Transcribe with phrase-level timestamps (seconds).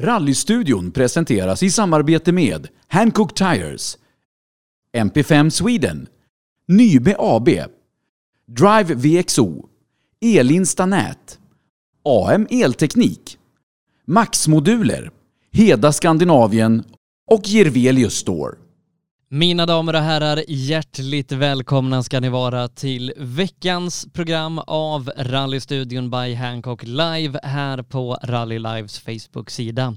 [0.00, 3.98] Rallystudion presenteras i samarbete med Hancock Tires,
[4.96, 6.06] MP5 Sweden,
[6.68, 7.48] Nybe AB,
[8.46, 9.68] Drive VXO,
[10.20, 11.38] Elinsta Nät,
[12.04, 13.38] AM Elteknik,
[14.06, 15.10] Max-moduler,
[15.52, 16.84] Heda Skandinavien
[17.30, 18.61] och Gervelius Store.
[19.34, 26.34] Mina damer och herrar, hjärtligt välkomna ska ni vara till veckans program av Rallystudion by
[26.34, 29.96] Hancock Live här på Rally Lives Facebook-sida.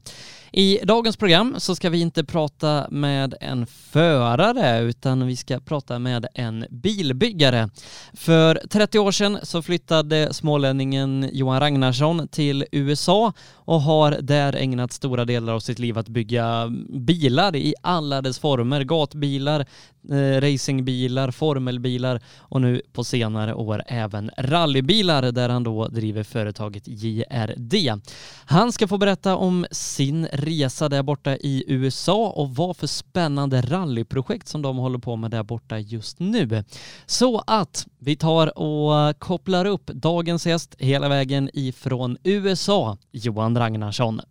[0.58, 6.00] I dagens program så ska vi inte prata med en förare utan vi ska prata
[6.00, 7.70] med en bilbyggare.
[8.14, 14.92] För 30 år sedan så flyttade smålänningen Johan Ragnarsson till USA och har där ägnat
[14.92, 18.84] stora delar av sitt liv att bygga bilar i alla dess former.
[18.84, 19.66] Gatbilar,
[20.12, 26.84] Eh, racingbilar, formelbilar och nu på senare år även rallybilar där han då driver företaget
[26.88, 28.02] JRD.
[28.46, 33.62] Han ska få berätta om sin resa där borta i USA och vad för spännande
[33.62, 36.64] rallyprojekt som de håller på med där borta just nu.
[37.06, 44.22] Så att vi tar och kopplar upp dagens gäst hela vägen ifrån USA, Johan Ragnarsson.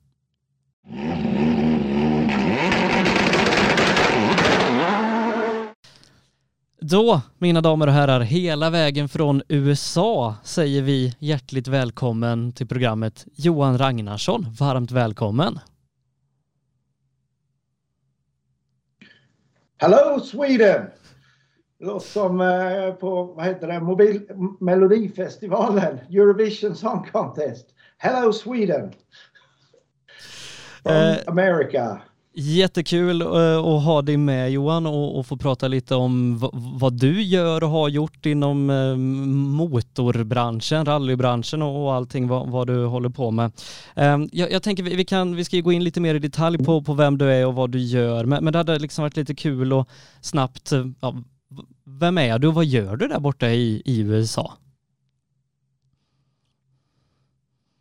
[6.91, 13.27] Då, mina damer och herrar, hela vägen från USA säger vi hjärtligt välkommen till programmet
[13.35, 14.47] Johan Ragnarsson.
[14.59, 15.59] Varmt välkommen.
[19.77, 20.87] Hello Sweden!
[21.79, 24.21] Det låter som eh, på, vad heter det, mobil,
[24.61, 27.67] Melodifestivalen, Eurovision Song Contest.
[27.99, 28.93] Hello Sweden!
[30.83, 32.01] From Eh, America.
[32.37, 37.65] Jättekul eh, att ha dig med Johan och, få prata lite om vad du gör
[37.65, 38.97] och har gjort inom eh,
[39.57, 43.53] motorbranschen, rallybranschen och, allting vad, du håller på med.
[43.95, 46.83] Ehm, jag, tänker vi, vi, kan, vi ska gå in lite mer i detalj på,
[46.83, 49.73] på vem du är och vad du gör, men, det hade liksom varit lite kul
[49.73, 49.89] och
[50.21, 51.15] snabbt, eh, ja,
[51.87, 54.53] vem är du och vad gör du där borta i, i USA?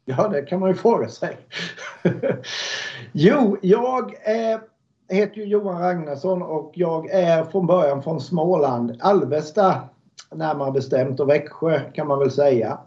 [0.05, 1.37] Ja, det kan man ju fråga sig.
[3.11, 4.59] jo, jag eh,
[5.09, 9.81] heter ju Johan Ragnarsson och jag är från början från Småland, Alvesta
[10.35, 12.79] närmare bestämt och Växjö kan man väl säga.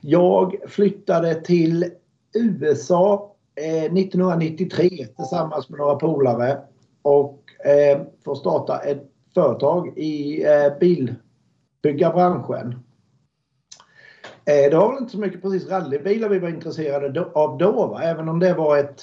[0.00, 1.84] Jag flyttade till
[2.34, 6.58] USA eh, 1993 tillsammans med några polare
[7.02, 12.80] och eh, för att starta ett företag i eh, bilbyggarbranschen.
[14.44, 18.02] Eh, det var väl inte så mycket precis rallybilar vi var intresserade av då, va?
[18.02, 19.02] även om det var ett,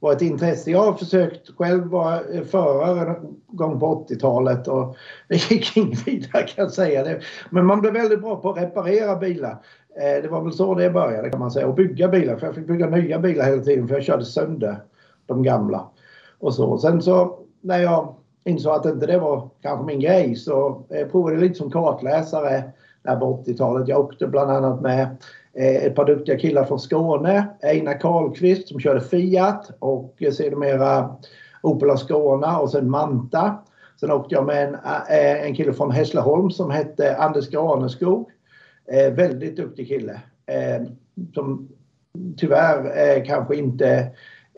[0.00, 0.70] var ett intresse.
[0.70, 4.96] Jag har försökt själv vara eh, förare en gång på 80-talet och
[5.28, 7.04] det gick inget vidare kan jag säga.
[7.04, 7.20] Det.
[7.50, 9.56] Men man blev väldigt bra på att reparera bilar.
[10.00, 11.66] Eh, det var väl så det började kan man säga.
[11.66, 14.76] Och bygga bilar, för jag fick bygga nya bilar hela tiden för jag körde sönder
[15.26, 15.88] de gamla.
[16.38, 16.78] Och så.
[16.78, 18.14] Sen så när jag
[18.44, 22.72] insåg att inte det var kanske min grej så provade jag lite som kartläsare
[23.08, 23.88] där på 80-talet.
[23.88, 25.02] Jag åkte bland annat med
[25.54, 27.46] eh, ett par duktiga killar från Skåne.
[27.62, 31.16] Einar Karlqvist som körde Fiat och sedermera
[31.62, 33.58] Opel Skåne och sen Manta.
[34.00, 38.30] Sen åkte jag med en, eh, en kille från Hässleholm som hette Anders Graneskog.
[38.92, 40.20] Eh, väldigt duktig kille.
[40.46, 40.86] Eh,
[41.34, 41.68] som
[42.36, 44.06] tyvärr eh, kanske inte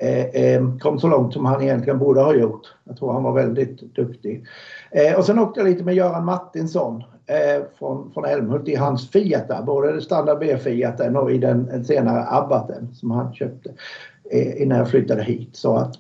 [0.01, 2.75] Eh, eh, kom så långt som han egentligen borde ha gjort.
[2.85, 4.45] Jag tror han var väldigt duktig.
[4.91, 7.03] Eh, och sen åkte jag lite med Göran Martinsson
[7.79, 12.95] från, från Älmhult i hans Fiat där, både standard B-Fiaten och i den, senare Abbaten
[12.95, 13.71] som han köpte
[14.57, 15.57] innan jag flyttade hit.
[15.57, 15.95] Så att,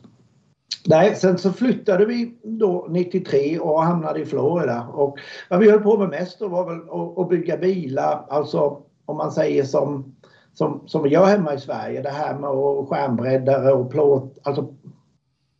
[0.87, 5.19] nej, sen så flyttade vi då 93 och hamnade i Florida och
[5.51, 9.17] vad vi höll på med mest då var väl att, att bygga bilar, alltså om
[9.17, 10.15] man säger som
[10.55, 12.03] som, som vi gör hemma i Sverige.
[12.03, 14.75] Det här med skärmbreddare och plåt, alltså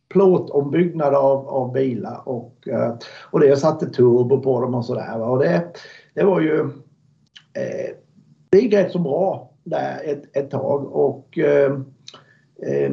[0.09, 2.93] plåtombyggnad av, av bilar och, eh,
[3.31, 5.21] och det jag satte turbo på dem och sådär.
[5.21, 5.67] Och det,
[6.13, 6.59] det var ju
[7.53, 7.95] eh,
[8.49, 11.71] det gick rätt så bra där ett, ett tag och eh,
[12.65, 12.91] eh,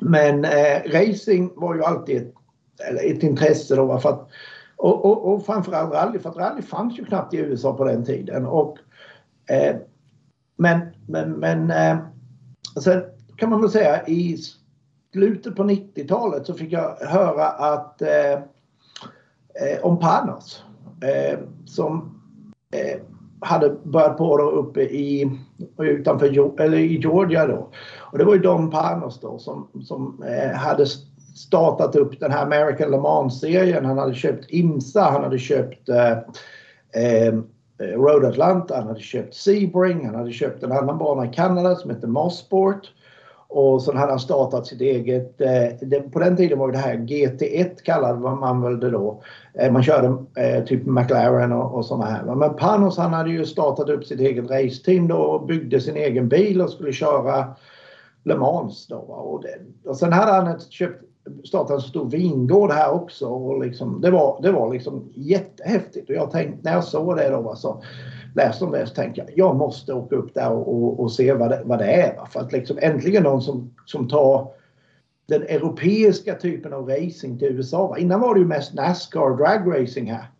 [0.00, 2.34] men eh, racing var ju alltid ett,
[2.88, 3.98] eller ett intresse då.
[3.98, 4.28] För att,
[4.76, 8.04] och, och, och framförallt rally, för att rally fanns ju knappt i USA på den
[8.04, 8.46] tiden.
[8.46, 8.78] Och,
[9.50, 9.76] eh,
[10.60, 11.98] men men, men eh,
[12.84, 13.02] sen
[13.36, 14.36] kan man väl säga i
[15.12, 20.64] slutet på 90-talet så fick jag höra att eh, eh, om Panos
[21.02, 22.20] eh, som
[22.74, 23.00] eh,
[23.40, 25.38] hade börjat på då uppe i
[25.78, 27.70] utanför eller i Georgia då.
[27.98, 30.86] Och det var ju Don Panos då som, som eh, hade
[31.36, 33.84] startat upp den här American Le Mans-serien.
[33.84, 36.12] Han hade köpt IMSA, han hade köpt eh,
[37.02, 37.34] eh,
[37.80, 41.76] Eh, Road Atlanta, han hade köpt Sebring, han hade köpt en annan bana i Kanada
[41.76, 42.92] som heter Mossport.
[43.52, 46.94] Och sen hade han startat sitt eget, eh, det, på den tiden var det här
[46.94, 49.22] GT1 kallade man väl det då.
[49.54, 50.06] Eh, man körde
[50.36, 52.34] eh, typ McLaren och, och sådana här.
[52.34, 56.28] Men Panos han hade ju startat upp sitt eget raceteam då och byggde sin egen
[56.28, 57.54] bil och skulle köra
[58.24, 58.96] Le Mans då.
[58.96, 61.04] Och, det, och sen hade han ett, köpt,
[61.44, 66.08] startade en stor vingård här också och liksom, det var, det var liksom jättehäftigt.
[66.08, 67.82] Och jag tänkte, när jag såg det då så
[68.34, 71.32] läste om det så tänkte jag jag måste åka upp där och, och, och se
[71.32, 72.24] vad det, vad det är.
[72.24, 74.48] För att liksom äntligen någon som, som tar
[75.26, 77.96] den europeiska typen av racing till USA.
[77.98, 80.30] Innan var det ju mest Nascar drag racing här.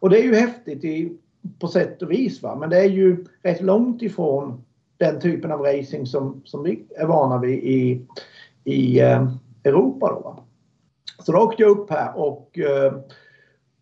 [0.00, 1.16] Och det är ju häftigt i,
[1.58, 2.42] på sätt och vis.
[2.42, 2.56] Va?
[2.56, 4.64] Men det är ju rätt långt ifrån
[4.96, 8.06] den typen av racing som, som vi är vana vid i,
[8.64, 9.32] i eh,
[9.64, 10.08] Europa.
[10.08, 10.44] Då, va?
[11.18, 12.92] Så då åkte jag upp här och, eh,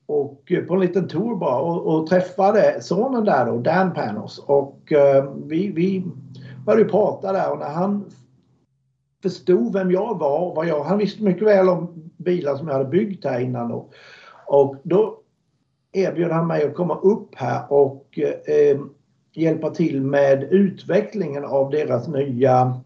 [0.06, 4.38] och på en liten tour bara och, och träffade sonen där då, Dan Panos.
[4.38, 6.05] Och eh, vi, vi
[6.67, 8.11] började prata där och när han
[9.23, 12.88] förstod vem jag var, vad jag, han visste mycket väl om bilar som jag hade
[12.88, 13.88] byggt här innan då.
[14.46, 15.19] Och då
[15.93, 18.78] erbjöd han mig att komma upp här och eh, eh
[19.37, 22.81] hjälpa till med utvecklingen av deras nya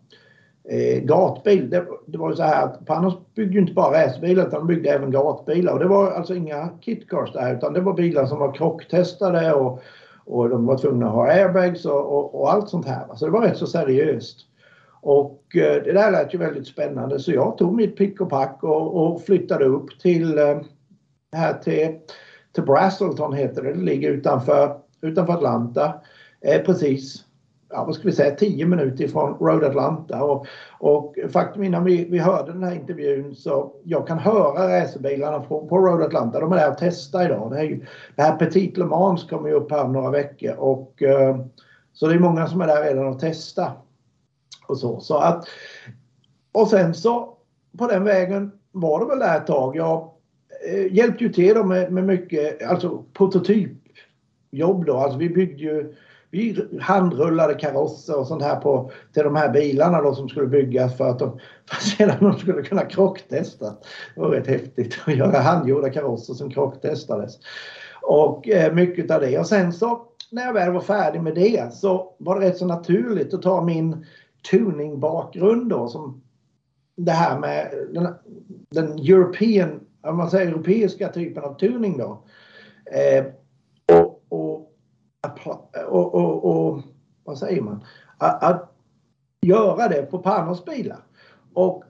[0.71, 1.71] eh, gatbil.
[1.71, 4.67] Det, det, var ju så här att Panos byggde ju inte bara racerbilar utan de
[4.67, 5.73] byggde även gatbilar.
[5.73, 9.83] Och det var alltså inga kitcars där utan det var bilar som var krocktestade och,
[10.25, 13.07] och de var tvungna att ha airbags och, och, och allt sånt här.
[13.15, 14.47] Så det var rätt så seriöst.
[15.03, 18.59] Och eh, det där lät ju väldigt spännande så jag tog mitt pick och pack
[18.63, 20.61] och, och flyttade upp till eh,
[21.33, 21.99] här till,
[22.55, 23.73] till Brasselton heter det.
[23.73, 25.95] Det ligger utanför, utanför Atlanta.
[26.41, 27.25] Eh, precis
[27.71, 30.25] ja, vad ska vi säga, 10 minuter ifrån Road Atlanta.
[30.25, 30.47] Och,
[30.79, 35.67] och faktum innan vi, vi hörde den här intervjun så jag kan höra racerbilarna på,
[35.67, 36.41] på Road Atlanta.
[36.41, 37.51] De är där och testar idag.
[37.51, 37.85] Det, är ju,
[38.17, 40.55] det här Petit Le Mans kommer ju upp här om några veckor.
[40.55, 41.37] Och, eh,
[41.93, 43.73] så det är många som är där redan och testar.
[44.67, 45.45] Och så, så att,
[46.53, 47.37] och sen så
[47.79, 49.77] på den vägen var det väl där ett tag.
[49.77, 50.11] Jag
[50.69, 54.97] eh, hjälpte ju till med, med mycket alltså prototypjobb då.
[54.97, 55.95] Alltså vi byggde ju
[56.31, 60.97] vi handrullade karosser och sånt här på, till de här bilarna då som skulle byggas
[60.97, 61.39] för att de,
[61.69, 63.75] för att sedan de skulle kunna krocktesta.
[64.15, 67.39] Det var rätt häftigt att göra handgjorda karosser som krocktestades.
[68.03, 69.39] Och eh, mycket av det.
[69.39, 72.67] Och sen så när jag väl var färdig med det så var det rätt så
[72.67, 74.07] naturligt att ta min
[74.51, 76.23] tuningbakgrund då som
[76.97, 78.15] det här med den,
[78.71, 82.25] den European, om man säger europeiska typen av tuning då.
[82.93, 83.25] Eh,
[85.47, 86.81] och, och, och,
[87.25, 87.85] vad säger man?
[88.19, 88.73] Att, att
[89.41, 90.99] göra det på Panos bilar.
[91.55, 91.85] Och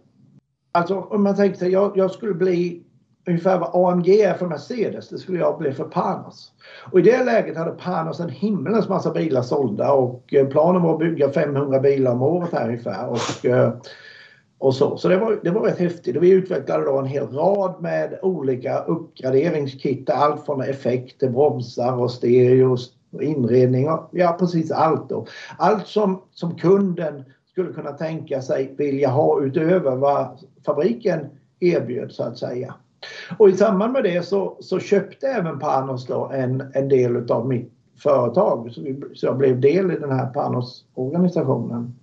[0.72, 2.82] alltså om man tänker sig, jag, jag skulle bli
[3.26, 6.52] ungefär vad AMG är för Mercedes, det skulle jag bli för Panos.
[6.92, 10.92] Och i det läget hade Panos en himmelens massa bilar sålda och eh, planen var
[10.92, 13.08] att bygga 500 bilar om året här ungefär.
[13.08, 13.72] Och, eh,
[14.58, 16.16] och så så det, var, det var rätt häftigt.
[16.16, 20.10] Och vi utvecklade då en hel rad med olika uppgraderingskit.
[20.10, 22.76] Allt från effekter, bromsar och stereo,
[23.20, 25.26] inredning och ja precis allt då.
[25.58, 31.26] Allt som, som kunden skulle kunna tänka sig vilja ha utöver vad fabriken
[31.60, 32.74] erbjöd så att säga.
[33.38, 37.48] Och i samband med det så, så köpte även Panos då en, en del av
[37.48, 37.72] mitt
[38.02, 38.72] företag.
[38.72, 41.94] Så, vi, så jag blev del i den här Panos-organisationen.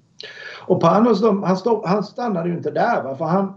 [0.68, 3.16] Och Panos de, han, stod, han stannade ju inte där va?
[3.16, 3.54] för han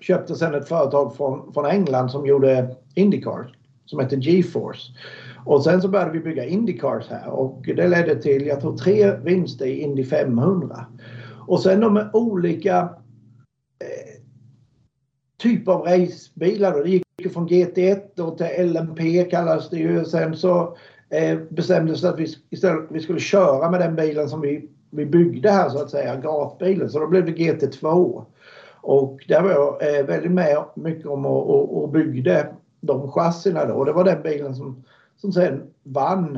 [0.00, 4.92] köpte sen ett företag från, från England som gjorde Indycar som heter GeForce.
[5.46, 9.16] Och sen så började vi bygga Indycars här och det ledde till, jag tror tre
[9.16, 10.86] vinster i Indy 500.
[11.46, 12.88] Och sen de olika
[15.38, 16.72] typer av racebilar.
[16.72, 16.82] Då.
[16.82, 20.04] Det gick från GT1 då till LMP kallas det ju.
[20.04, 20.76] Sen så
[21.10, 25.06] eh, bestämdes det att vi, istället, vi skulle köra med den bilen som vi, vi
[25.06, 26.90] byggde här så att säga, gatbilen.
[26.90, 28.24] Så då blev det GT2.
[28.80, 32.46] Och där var jag eh, väldigt med mycket om och, och, och byggde
[32.80, 33.64] de chassina.
[33.64, 33.74] då.
[33.74, 34.84] Och det var den bilen som,
[35.26, 36.36] som sen vann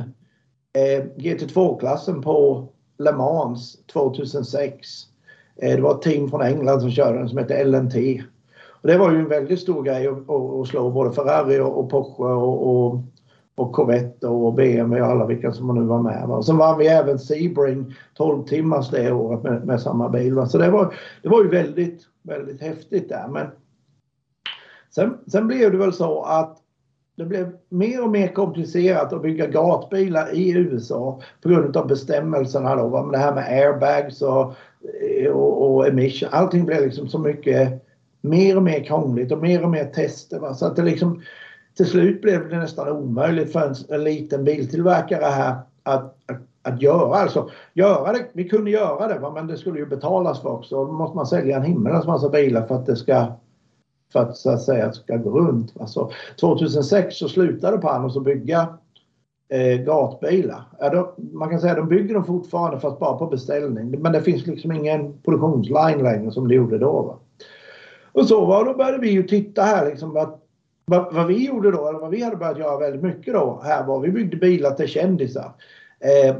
[0.73, 2.67] eh, GT2-klassen på
[2.97, 4.87] Le Mans 2006.
[5.61, 7.95] Eh, det var ett team från England som körde den som hette LNT.
[8.81, 11.89] Och det var ju en väldigt stor grej att, att slå både Ferrari och, och
[11.89, 13.03] Porsche och, och,
[13.55, 16.45] och, Corvette och BMW och alla vilka som nu var med.
[16.45, 20.33] Sen vann vi även Sebring 12 timmars det året med, med samma bil.
[20.33, 20.45] Va?
[20.45, 23.27] Så det var, det var ju väldigt, väldigt häftigt där.
[23.27, 23.47] Men
[24.95, 26.57] sen, sen blev det väl så att
[27.19, 32.75] det blev mer och mer komplicerat att bygga gatbilar i USA på grund av bestämmelserna
[32.75, 33.09] då.
[33.11, 34.53] Det här med airbags och,
[35.31, 36.29] och, och emission.
[36.31, 37.85] Allting blev liksom så mycket
[38.21, 40.39] mer och mer krångligt och mer och mer tester.
[40.39, 40.53] Va?
[40.53, 41.21] Så att det liksom,
[41.77, 46.81] till slut blev det nästan omöjligt för en, en liten biltillverkare här att, att att
[46.81, 47.15] göra.
[47.15, 50.85] Alltså, göra det, vi kunde göra det men det skulle ju betalas för också.
[50.85, 53.25] Då måste man sälja en himmelens massa bilar för att det ska
[54.13, 55.73] för att så att säga ska gå runt.
[55.79, 58.67] Alltså, 2006 så slutade Panos att bygga
[59.49, 60.61] eh, gatbilar.
[60.79, 64.01] Ja, då, man kan säga att de bygger dem fortfarande fast bara på beställning.
[64.01, 67.01] Men det finns liksom ingen produktionsline längre som det gjorde då.
[67.01, 67.19] Va?
[68.11, 70.39] Och så var då började vi ju titta här liksom vad,
[70.85, 73.85] vad, vad, vi gjorde då, eller vad vi hade börjat göra väldigt mycket då här
[73.85, 75.51] var vi byggde bilar till kändisar.
[75.99, 76.35] Eh,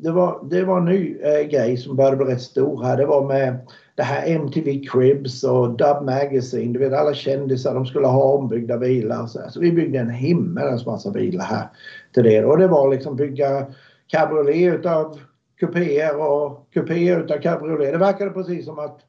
[0.00, 2.96] det, var, det var en ny eh, grej som började bli rätt stor här.
[2.96, 3.58] Det var med
[3.96, 6.72] det här MTV Cribs och Dub Magazine.
[6.72, 9.26] Du vet alla kändisar de skulle ha ombyggda bilar.
[9.26, 11.68] Så, så vi byggde en himmelens massa bilar här
[12.14, 12.44] till det.
[12.44, 13.66] Och det var liksom bygga
[14.06, 15.20] cabriolet utav
[15.60, 17.92] kupéer och kupéer utav cabriolet.
[17.92, 19.00] Det verkade precis som att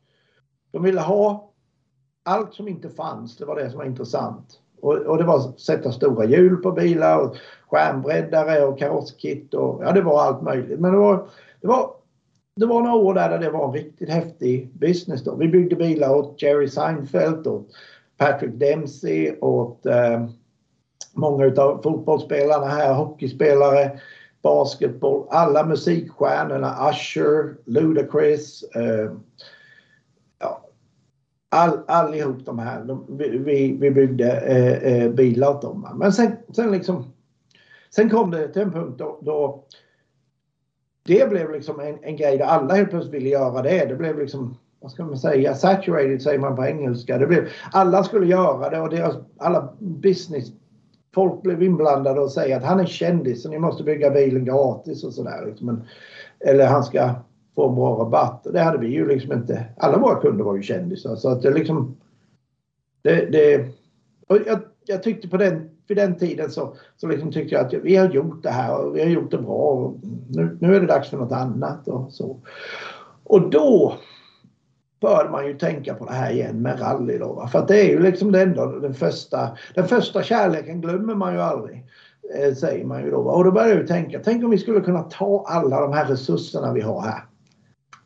[0.71, 1.51] de ville ha
[2.25, 3.37] allt som inte fanns.
[3.37, 4.59] Det var det som var intressant.
[4.81, 7.35] Och, och det var att sätta stora hjul på bilar och
[7.69, 10.79] skärmbreddare och karosskit och ja, det var allt möjligt.
[10.79, 11.27] Men det var,
[11.61, 11.91] det var,
[12.57, 15.35] det var några år där det var en riktigt häftig business då.
[15.35, 17.67] Vi byggde bilar åt Jerry Seinfeld och
[18.17, 20.27] Patrick Dempsey åt eh,
[21.13, 23.99] många utav fotbollsspelarna här, hockeyspelare,
[24.41, 29.11] basketboll, alla musikstjärnorna, Usher, Ludacris, eh,
[30.39, 30.65] ja,
[31.49, 32.83] all, allihop de här.
[32.83, 35.95] De, vi, vi byggde eh, eh, bilar åt dem.
[35.95, 37.05] Men sen, sen liksom
[37.89, 39.63] Sen kom det till en punkt då, då
[41.07, 43.85] det blev liksom en, en grej där alla helt plötsligt ville göra det.
[43.85, 47.17] Det blev liksom, vad ska man säga, saturated säger man på engelska.
[47.17, 50.51] Det blev, alla skulle göra det och deras, alla business
[51.17, 55.03] folk blev inblandade och säger att han är kändis så ni måste bygga bilen gratis
[55.03, 55.45] och sådär.
[55.45, 55.81] Liksom.
[56.39, 57.11] Eller han ska
[57.55, 58.47] få en bra rabatt.
[58.53, 59.65] Det hade vi ju liksom inte.
[59.77, 61.97] Alla våra kunder var ju kändisar så att det liksom.
[63.01, 63.65] Det, det,
[64.27, 67.73] och jag, jag tyckte på den vid den tiden så, så liksom tyckte jag att
[67.73, 69.53] vi har gjort det här och vi har gjort det bra.
[69.53, 69.95] Och
[70.29, 72.37] nu, nu är det dags för något annat och så.
[73.23, 73.93] Och då
[75.01, 77.33] började man ju tänka på det här igen med rally då.
[77.33, 77.47] Va?
[77.47, 81.33] För att det är ju liksom det enda, den första, den första kärleken glömmer man
[81.33, 81.85] ju aldrig.
[82.35, 83.21] Eh, säger man ju då.
[83.21, 83.31] Va?
[83.31, 86.73] Och då började jag tänka, tänk om vi skulle kunna ta alla de här resurserna
[86.73, 87.23] vi har här.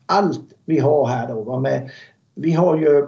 [0.06, 1.42] Allt vi har här då.
[1.42, 1.60] Va?
[1.60, 1.90] Med,
[2.34, 3.06] vi har ju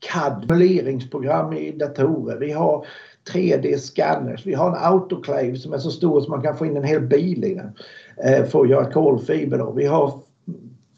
[0.00, 2.36] CAD-simuleringsprogram i datorer.
[2.36, 2.86] Vi har
[3.32, 4.46] 3D-scanners.
[4.46, 7.00] Vi har en autoclave som är så stor att man kan få in en hel
[7.00, 7.72] bil i den
[8.24, 9.72] eh, för att göra kolfiber.
[9.72, 10.22] Vi har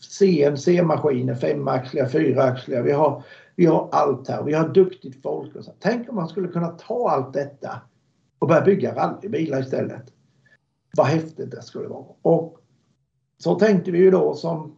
[0.01, 2.83] CNC-maskiner, femaxliga, fyraxliga.
[2.83, 3.23] Vi har,
[3.57, 4.43] vi har allt här.
[4.43, 5.57] Vi har duktigt folk.
[5.57, 5.73] Och så.
[5.79, 7.81] Tänk om man skulle kunna ta allt detta
[8.39, 10.13] och börja bygga rallybilar istället.
[10.97, 12.05] Vad häftigt det skulle vara.
[12.23, 12.59] Och
[13.39, 14.77] så tänkte vi ju då som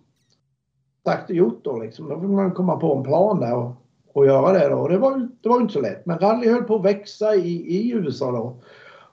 [1.04, 2.08] sagt och gjort då liksom.
[2.08, 3.81] Då fick man komma på en plan där och
[4.14, 4.88] att göra det då.
[4.88, 6.06] Det var, det var inte så lätt.
[6.06, 8.62] Men rally höll på att växa i, i USA då.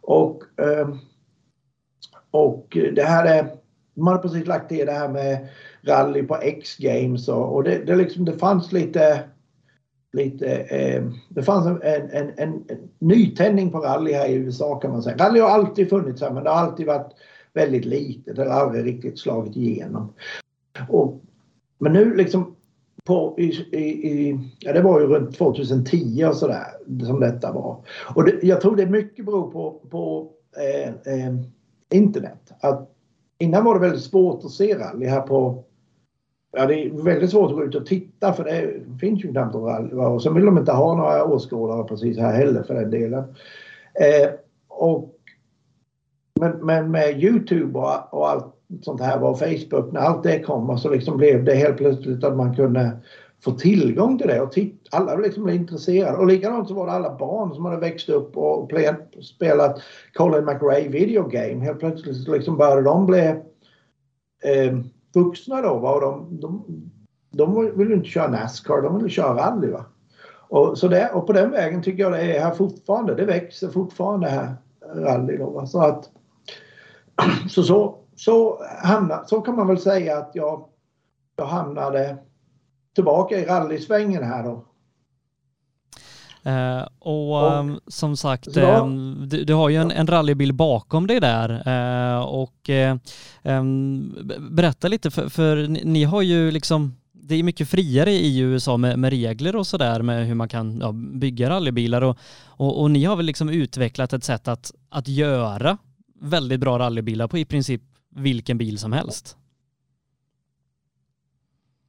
[0.02, 0.98] Och, ehm,
[2.32, 3.56] och det här är,
[3.94, 5.48] de hade precis lagt till det här med
[5.82, 9.24] rally på X-games och, och det, det, liksom, det fanns lite
[10.12, 12.64] lite, eh, det fanns en, en, en, en,
[13.00, 15.18] nytändning på rally här i USA kan man säga.
[15.18, 17.12] Rally har alltid funnits här men det har alltid varit
[17.54, 18.36] väldigt litet.
[18.36, 20.14] Det har aldrig riktigt slagit igenom.
[20.90, 21.22] Och,
[21.78, 22.56] men nu liksom
[23.10, 23.46] på, i,
[23.78, 26.66] i, ja, det var ju runt 2010 och sådär
[27.06, 27.86] som detta var.
[28.16, 31.34] Och det, jag tror det mycket beror på, på eh, eh,
[31.94, 32.54] internet.
[32.60, 32.90] Att
[33.40, 35.64] innan var det väldigt svårt att se rally här på
[36.52, 39.56] Ja, det är väldigt svårt att gå ut och titta för det finns ju knappt
[39.56, 39.96] rally.
[39.96, 43.24] Och sen vill de inte ha några åskådare precis här heller för den delen.
[43.94, 44.30] Eh,
[44.68, 45.16] och,
[46.40, 50.78] men, men med Youtube och, och allt sånt här var Facebook, när allt det kom
[50.78, 52.98] så liksom blev det helt plötsligt att man kunde
[53.44, 54.54] få tillgång till det och.
[54.92, 56.18] Alla liksom blev intresserade.
[56.18, 58.72] Och likadant så var det alla barn som hade växt upp och
[59.22, 59.82] spelat
[60.14, 61.66] Colin McRae video game.
[61.66, 63.36] Helt plötsligt liksom började de bli
[64.44, 64.80] eh,
[65.14, 65.78] vuxna då.
[65.78, 65.96] Va?
[65.96, 66.66] Och de, de,
[67.32, 69.68] de ville inte köra Nascar, de ville köra rally.
[69.68, 69.86] Va?
[70.32, 73.16] Och, så det, och på den vägen tycker jag det är här fortfarande.
[73.16, 74.56] Det växer fortfarande här
[74.96, 75.38] rally.
[75.38, 75.66] Då, va?
[75.66, 76.10] Så, att,
[77.50, 80.66] så, så så, hamna, så kan man väl säga att jag,
[81.36, 82.18] jag hamnade
[82.96, 84.66] tillbaka i rallysvängen här då.
[86.48, 91.08] Uh, och, och um, som sagt, um, du, du, har ju en, en rallybil bakom
[91.08, 92.96] dig där uh, och uh,
[93.44, 94.16] um,
[94.52, 98.78] berätta lite för, för ni, ni, har ju liksom det är mycket friare i USA
[98.78, 102.92] med, med regler och sådär med hur man kan ja, bygga rallybilar och, och, och,
[102.92, 105.78] ni har väl liksom utvecklat ett sätt att, att göra
[106.22, 107.82] väldigt bra rallybilar på i princip
[108.16, 109.38] vilken bil som helst.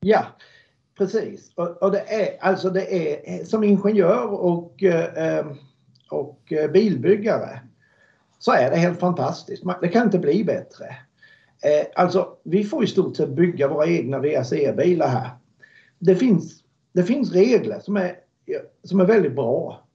[0.00, 0.26] Ja,
[0.98, 1.52] precis.
[1.54, 5.46] Och, och, det är alltså det är som ingenjör och, eh, eh,
[6.10, 7.60] och bilbyggare
[8.38, 9.64] så är det helt fantastiskt.
[9.80, 10.86] Det kan inte bli bättre.
[11.62, 15.30] Eh, alltså, vi får i stort sett bygga våra egna VAC-bilar här.
[15.98, 16.62] Det finns,
[16.92, 18.16] det finns regler som är,
[18.84, 19.86] som är väldigt bra.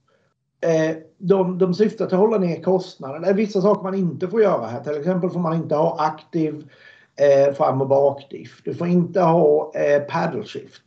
[1.18, 3.22] De, de syftar till att hålla ner kostnaden.
[3.22, 4.80] Det är vissa saker man inte får göra här.
[4.80, 6.70] Till exempel får man inte ha aktiv
[7.16, 8.60] eh, fram och bakdiff.
[8.64, 10.82] Du får inte ha eh, paddle shift.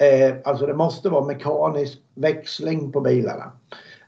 [0.00, 3.52] Eh, alltså det måste vara mekanisk växling på bilarna.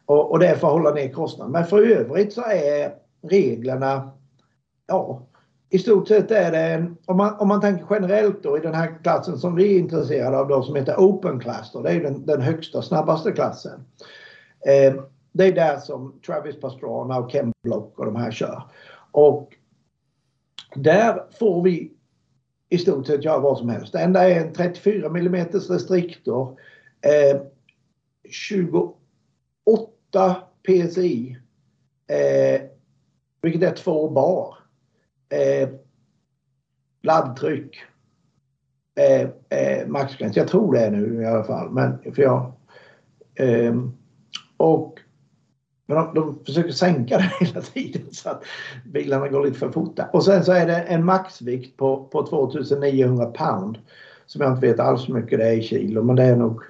[0.06, 1.52] Och, och det är för att hålla ner kostnaden.
[1.52, 4.10] Men för övrigt så är reglerna,
[4.86, 5.22] ja,
[5.70, 8.74] i stort sett är det en, om man, om man tänker generellt då i den
[8.74, 12.00] här klassen som vi är intresserade av då som heter Open Class då, det är
[12.00, 13.84] den, den högsta snabbaste klassen.
[14.66, 14.94] Eh,
[15.32, 18.62] det är där som Travis Pastrana och Ken Block och de här kör.
[19.10, 19.56] Och
[20.74, 21.92] där får vi
[22.68, 23.92] i stort sett göra vad som helst.
[23.92, 26.60] Det enda är en 34 mm restriktor.
[27.00, 27.40] Eh,
[28.30, 28.96] 28
[30.66, 31.38] PSI.
[32.06, 32.62] Eh,
[33.42, 34.56] vilket är två bar.
[35.28, 35.68] Eh,
[37.02, 37.76] laddtryck.
[38.94, 40.36] Eh, eh, maxgräns.
[40.36, 41.70] Jag tror det är nu i alla fall.
[41.70, 42.52] Men för jag,
[43.34, 43.74] eh,
[44.56, 44.99] och
[45.90, 48.44] men de, de försöker sänka det hela tiden så att
[48.84, 49.98] bilarna går lite för fort.
[50.12, 53.78] Och sen så är det en maxvikt på, på 2900 pound.
[54.26, 56.62] Som jag inte vet alls hur mycket det är i kilo men det är nog...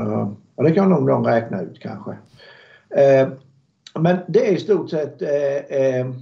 [0.00, 2.10] Uh, och det kan nog någon räkna ut kanske.
[2.10, 3.32] Uh,
[4.00, 6.14] men det är i stort sett uh,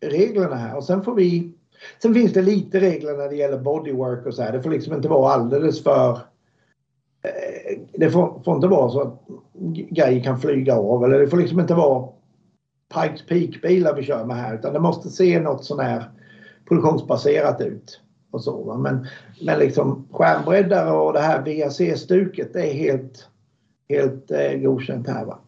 [0.00, 1.52] reglerna här och sen får vi...
[2.02, 4.52] Sen finns det lite regler när det gäller bodywork och så här.
[4.52, 6.18] Det får liksom inte vara alldeles för
[7.92, 9.22] det får, får, inte vara så att
[9.90, 12.08] grejer kan flyga av eller det får liksom inte vara
[12.94, 16.10] Pikes Peak-bilar vi kör med här utan det måste se något sån här
[16.68, 18.00] produktionsbaserat ut.
[18.30, 19.06] Och så, Men,
[19.42, 23.28] men liksom skärmbreddare och det här VAC-stuket det är helt,
[23.88, 25.24] helt eh, godkänt här.
[25.24, 25.38] Va?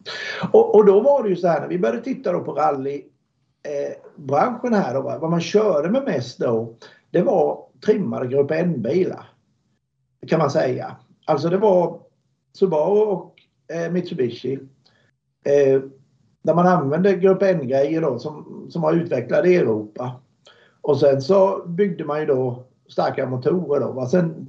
[0.51, 4.73] Och, och då var det ju så här när vi började titta då på rallybranschen
[4.73, 5.17] eh, här då, va?
[5.17, 6.75] vad man körde med mest då
[7.11, 9.29] det var trimmade Grupp N-bilar.
[10.27, 10.95] Kan man säga.
[11.25, 11.99] Alltså det var
[12.53, 13.28] Subaru och
[13.73, 14.59] Eh, Mitsubishi.
[15.45, 15.81] Eh,
[16.41, 20.21] där man använde Grupp N-grejer då som, som var utvecklade i Europa.
[20.81, 23.91] Och sen så byggde man ju då starka motorer då.
[23.91, 24.05] Va?
[24.05, 24.47] Sen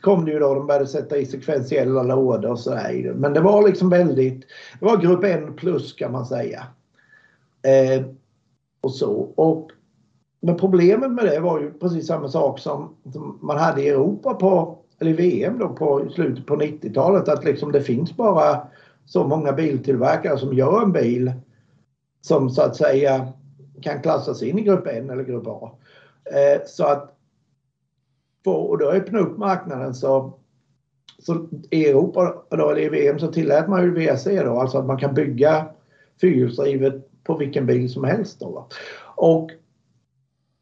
[0.00, 3.12] kom det ju då, de började sätta i sekventiella lådor och sådär.
[3.16, 4.40] Men det var liksom väldigt,
[4.80, 6.66] det var Grupp N plus kan man säga.
[7.62, 8.04] Eh,
[8.80, 9.12] och så.
[9.20, 9.70] Och,
[10.40, 14.34] men problemet med det var ju precis samma sak som, som man hade i Europa
[14.34, 18.68] på eller VM då på slutet på 90-talet att liksom det finns bara
[19.04, 21.32] så många biltillverkare som gör en bil
[22.20, 23.32] som så att säga
[23.82, 25.78] kan klassas in i grupp N eller grupp A.
[26.24, 27.16] Eh, så att
[28.44, 30.38] och då öppna upp marknaden så,
[31.18, 34.86] så i Europa då, eller i VM så tillät man ju VRC då, alltså att
[34.86, 35.66] man kan bygga
[36.20, 38.40] fyrhjulsdrivet på vilken bil som helst.
[38.40, 38.68] Då.
[39.14, 39.50] Och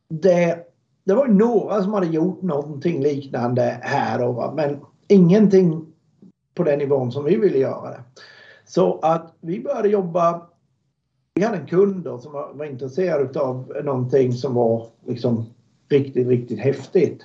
[0.08, 0.64] det
[1.08, 5.86] det var några som hade gjort någonting liknande här då, men ingenting
[6.54, 8.00] på den nivån som vi ville göra det.
[8.64, 10.46] Så att vi började jobba.
[11.34, 15.46] Vi hade en kund då som var, var intresserad av någonting som var liksom
[15.88, 17.24] riktigt, riktigt häftigt.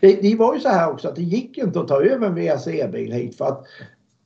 [0.00, 2.34] Det, det var ju så här också att det gick inte att ta över en
[2.34, 3.64] VRC-bil hit för att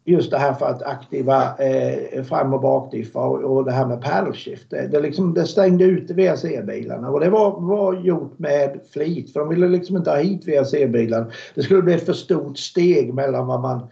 [0.06, 4.02] just det här för att aktiva eh, fram och bakdiffar och, och det här med
[4.02, 4.70] paddle shift.
[4.70, 9.40] Det, det, liksom, det stängde ute VRC-bilarna och det var, var gjort med flit för
[9.40, 11.34] de ville liksom inte ha hit VRC-bilar.
[11.54, 13.86] Det skulle bli ett för stort steg mellan vad man...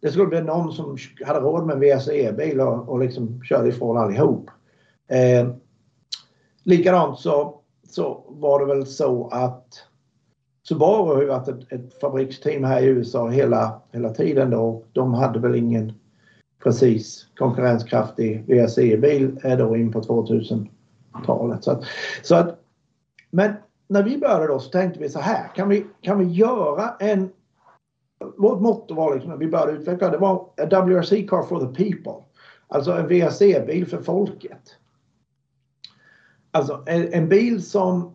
[0.00, 0.96] Det skulle bli någon som
[1.26, 4.50] hade råd med en VRC-bil och, och liksom körde ifrån allihop.
[5.08, 5.48] Eh,
[6.64, 9.66] likadant så, så var det väl så att
[10.68, 14.82] Subaru har ju varit ett, ett fabriksteam här i USA hela, hela tiden då.
[14.92, 15.92] De hade väl ingen
[16.62, 21.64] precis konkurrenskraftig VRC-bil eh, då in på 2000-talet.
[21.64, 21.84] Så att,
[22.22, 22.60] så att,
[23.30, 23.52] men
[23.88, 27.30] när vi började då så tänkte vi så här, kan vi, kan vi göra en...
[28.36, 31.84] Vårt motto var liksom när vi började utveckla det var a WRC car for the
[31.84, 32.24] people.
[32.68, 34.76] Alltså en VRC-bil för folket.
[36.50, 38.14] Alltså en, en bil som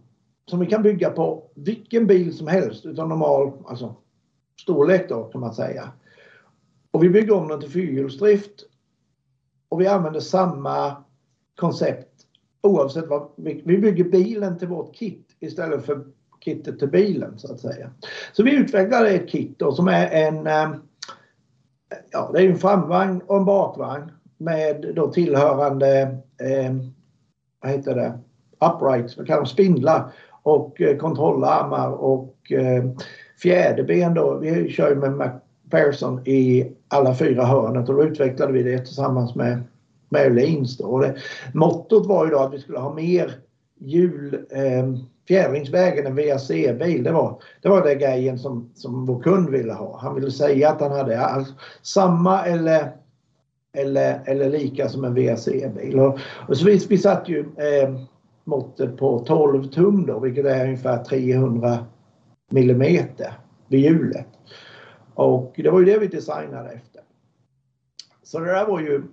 [0.49, 3.95] som vi kan bygga på vilken bil som helst utav normal alltså,
[4.61, 5.91] storlek då kan man säga.
[6.91, 8.63] Och vi bygger om den till fyrhjulsdrift
[9.69, 11.03] och vi använder samma
[11.55, 12.09] koncept
[12.61, 13.29] oavsett vad.
[13.35, 16.05] Vi, vi bygger bilen till vårt kit istället för
[16.45, 17.91] kittet till bilen så att säga.
[18.33, 20.69] Så vi utvecklade ett kit då som är en eh,
[22.11, 26.01] Ja, det är en framvagn och en bakvagn med då tillhörande
[26.41, 26.75] eh,
[27.61, 28.19] vad heter det?
[28.61, 32.83] Uprights, vad kallar de spindlar och eh, kontrollarmar och eh,
[33.41, 34.37] fjäderben då.
[34.37, 39.35] Vi kör ju med McPherson i alla fyra hörnet och då utvecklade vi det tillsammans
[39.35, 39.63] med
[40.09, 40.77] Merlins.
[40.77, 40.85] Då.
[40.85, 41.15] Och det,
[41.53, 43.35] mottot var ju då att vi skulle ha mer
[43.79, 44.93] hjul, eh,
[45.27, 47.03] fjädringsvägen än VAC-bil.
[47.03, 49.99] Det var, det var det grejen som, som vår kund ville ha.
[50.01, 52.91] Han ville säga att han hade alltså, samma eller,
[53.77, 55.99] eller, eller lika som en VAC-bil.
[55.99, 57.89] Och, och så vi, vi satt ju eh,
[58.49, 61.77] måttet på 12 tum då, vilket är ungefär 300
[62.51, 63.33] millimeter
[63.67, 64.27] vid hjulet.
[65.13, 67.01] Och det var ju det vi designade efter.
[68.23, 69.03] Så det där var ju,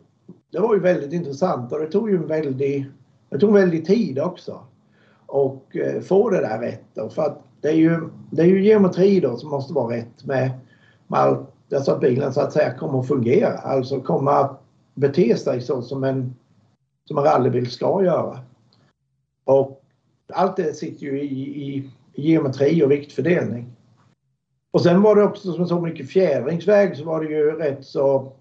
[0.53, 2.87] det var ju väldigt intressant och det tog ju en väldig,
[3.29, 4.61] det tog väldigt tid också.
[5.27, 8.64] Och eh, få det där rätt då, för att det är ju, det är ju
[8.64, 10.51] geometri då som måste vara rätt med,
[11.07, 13.59] med allt, alltså att bilen så att säga kommer att fungera.
[13.59, 14.62] Alltså kommer att
[14.94, 16.35] bete sig så som en,
[17.05, 18.38] som en rallybil ska göra.
[19.47, 19.83] Och
[20.33, 23.73] allt det sitter ju i, i, i geometri och viktfördelning.
[24.71, 28.33] Och sen var det också som så mycket fjädringsväg så var det ju rätt så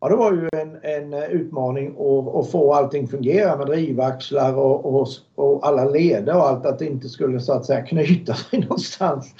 [0.00, 4.94] Ja, det var ju en, en utmaning att, att, få allting fungera med drivaxlar och,
[4.94, 8.60] och, och, alla leder och allt att det inte skulle så att säga knyta sig
[8.60, 9.34] någonstans.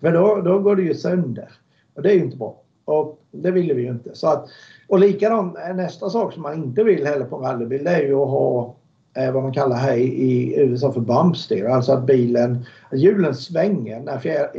[0.00, 1.48] För då, då går det ju sönder.
[1.94, 2.62] Och det är ju inte bra.
[2.84, 4.14] Och det ville vi ju inte.
[4.14, 4.48] Så att,
[4.88, 8.14] och likadant nästa sak som man inte vill heller på en rallybil det är ju
[8.14, 8.74] att ha
[9.18, 11.68] Eh, vad man kallar här i, USA för bump steer.
[11.68, 14.50] Alltså att bilen, hjulen svänger när fjär,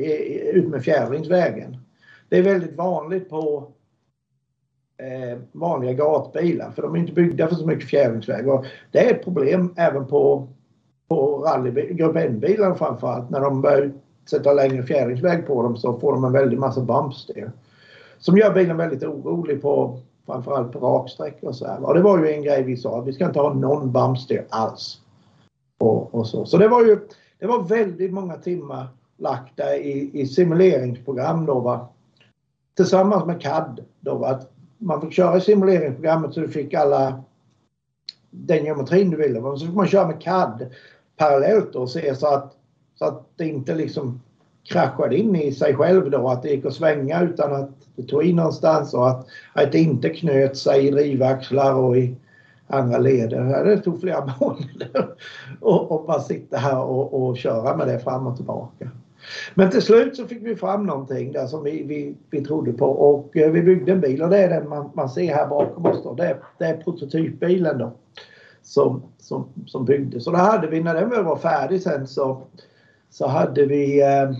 [0.53, 1.77] ut med fjädringsvägen.
[2.29, 3.71] Det är väldigt vanligt på
[4.97, 8.49] eh, vanliga gatbilar för de är inte byggda för så mycket fjädringsväg.
[8.49, 10.47] Och det är ett problem även på,
[11.07, 13.29] på rally, Grupp N-bilar framförallt.
[13.29, 13.91] När de börjar
[14.29, 17.51] sätta längre fjädringsväg på dem så får de en väldig massa bump steer.
[18.17, 21.85] Som gör bilen väldigt orolig på framförallt på raksträckor och så här.
[21.85, 25.01] Och det var ju en grej vi sa, vi ska inte ha någon bumpsteer alls.
[25.79, 26.45] Och, och, så.
[26.45, 26.99] så det var ju
[27.39, 28.87] det var väldigt många timmar
[29.17, 31.87] lagda i, i simuleringsprogram då va.
[32.75, 34.27] Tillsammans med CAD då va.
[34.27, 37.23] Att man fick köra i simuleringsprogrammet så du fick alla
[38.29, 39.41] den geometrin du ville.
[39.41, 40.67] Men så fick man köra med CAD
[41.17, 42.55] parallellt och se så att,
[42.95, 44.21] så att det inte liksom
[44.63, 46.29] kraschade in i sig själv då.
[46.29, 49.79] Att det gick att svänga utan att det tog in någonstans och att, att det
[49.79, 52.15] inte knöt sig i drivaxlar och i
[52.67, 53.65] andra leder.
[53.65, 55.09] Det tog flera månader
[55.61, 58.89] att bara sitta här och, och köra med det fram och tillbaka.
[59.55, 62.85] Men till slut så fick vi fram någonting där som vi, vi, vi trodde på
[62.85, 65.85] och eh, vi byggde en bil och det är den man, man ser här bakom
[65.85, 66.03] oss.
[66.03, 66.13] Då.
[66.13, 67.91] Det, är, det är prototypbilen då
[68.61, 70.27] som, som, som byggdes.
[70.27, 72.41] Och då hade vi, när den väl var färdig sen så,
[73.09, 74.31] så hade vi eh,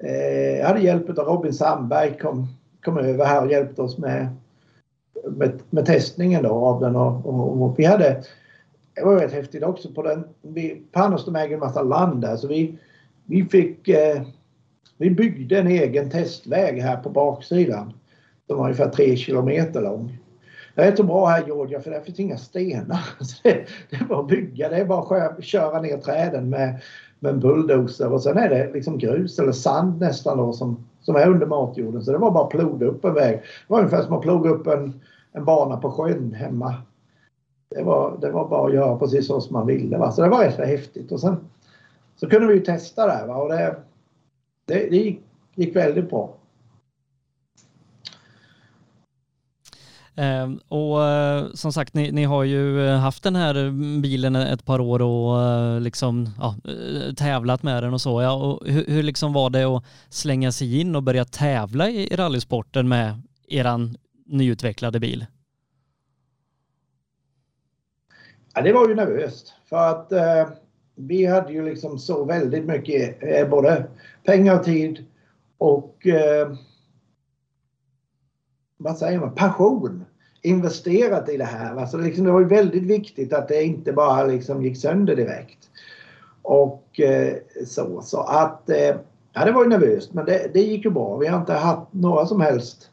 [0.00, 2.46] Eh, jag hade hjälp av Robin Sandberg kom,
[2.84, 4.28] kom över här och hjälpte oss med,
[5.24, 8.22] med, med testningen då av den och, och, och vi hade
[8.94, 10.24] det var rätt häftigt också på den.
[10.42, 12.78] Vi, Panos de äger en massa land där så vi,
[13.24, 14.22] vi fick eh,
[14.98, 17.92] vi byggde en egen testväg här på baksidan.
[18.46, 20.18] Den var ungefär tre kilometer lång.
[20.74, 23.00] Det är så bra här i Georgia för där finns inga stenar.
[23.24, 26.80] Så det, det är bara att bygga, det är bara att köra ner träden med,
[27.20, 31.16] med en bulldozer och sen är det liksom grus eller sand nästan då som, som
[31.16, 32.04] är under matjorden.
[32.04, 33.36] Så det var bara att ploga upp en väg.
[33.36, 35.00] Det var ungefär som att ploga upp en,
[35.32, 36.74] en bana på sjön hemma.
[37.76, 39.98] Det var, det var bara att göra precis så som man ville.
[39.98, 40.12] Va?
[40.12, 41.12] Så det var rätt häftigt.
[41.12, 41.36] Och sen
[42.16, 43.36] så kunde vi ju testa det va?
[43.36, 43.76] och det,
[44.66, 45.20] det, det gick,
[45.54, 46.37] gick väldigt bra.
[50.18, 54.64] Ehm, och eh, som sagt, ni, ni, har ju eh, haft den här bilen ett
[54.64, 58.22] par år och eh, liksom ja, eh, tävlat med den och så.
[58.22, 62.16] Ja, och hur, hur liksom var det att slänga sig in och börja tävla i
[62.16, 65.26] rallysporten med eran nyutvecklade bil?
[68.54, 70.48] Ja, det var ju nervöst för att eh,
[70.94, 73.86] vi hade ju liksom så väldigt mycket eh, både
[74.24, 75.04] pengar och tid
[75.58, 76.52] och eh,
[78.76, 80.04] vad säger man, passion
[80.42, 81.76] investerat i det här.
[81.76, 85.58] Alltså liksom, det var ju väldigt viktigt att det inte bara liksom gick sönder direkt.
[86.42, 87.34] Och eh,
[87.66, 88.96] så, så att eh,
[89.32, 91.16] ja, det var ju nervöst men det, det, gick ju bra.
[91.16, 92.90] Vi har inte haft några som helst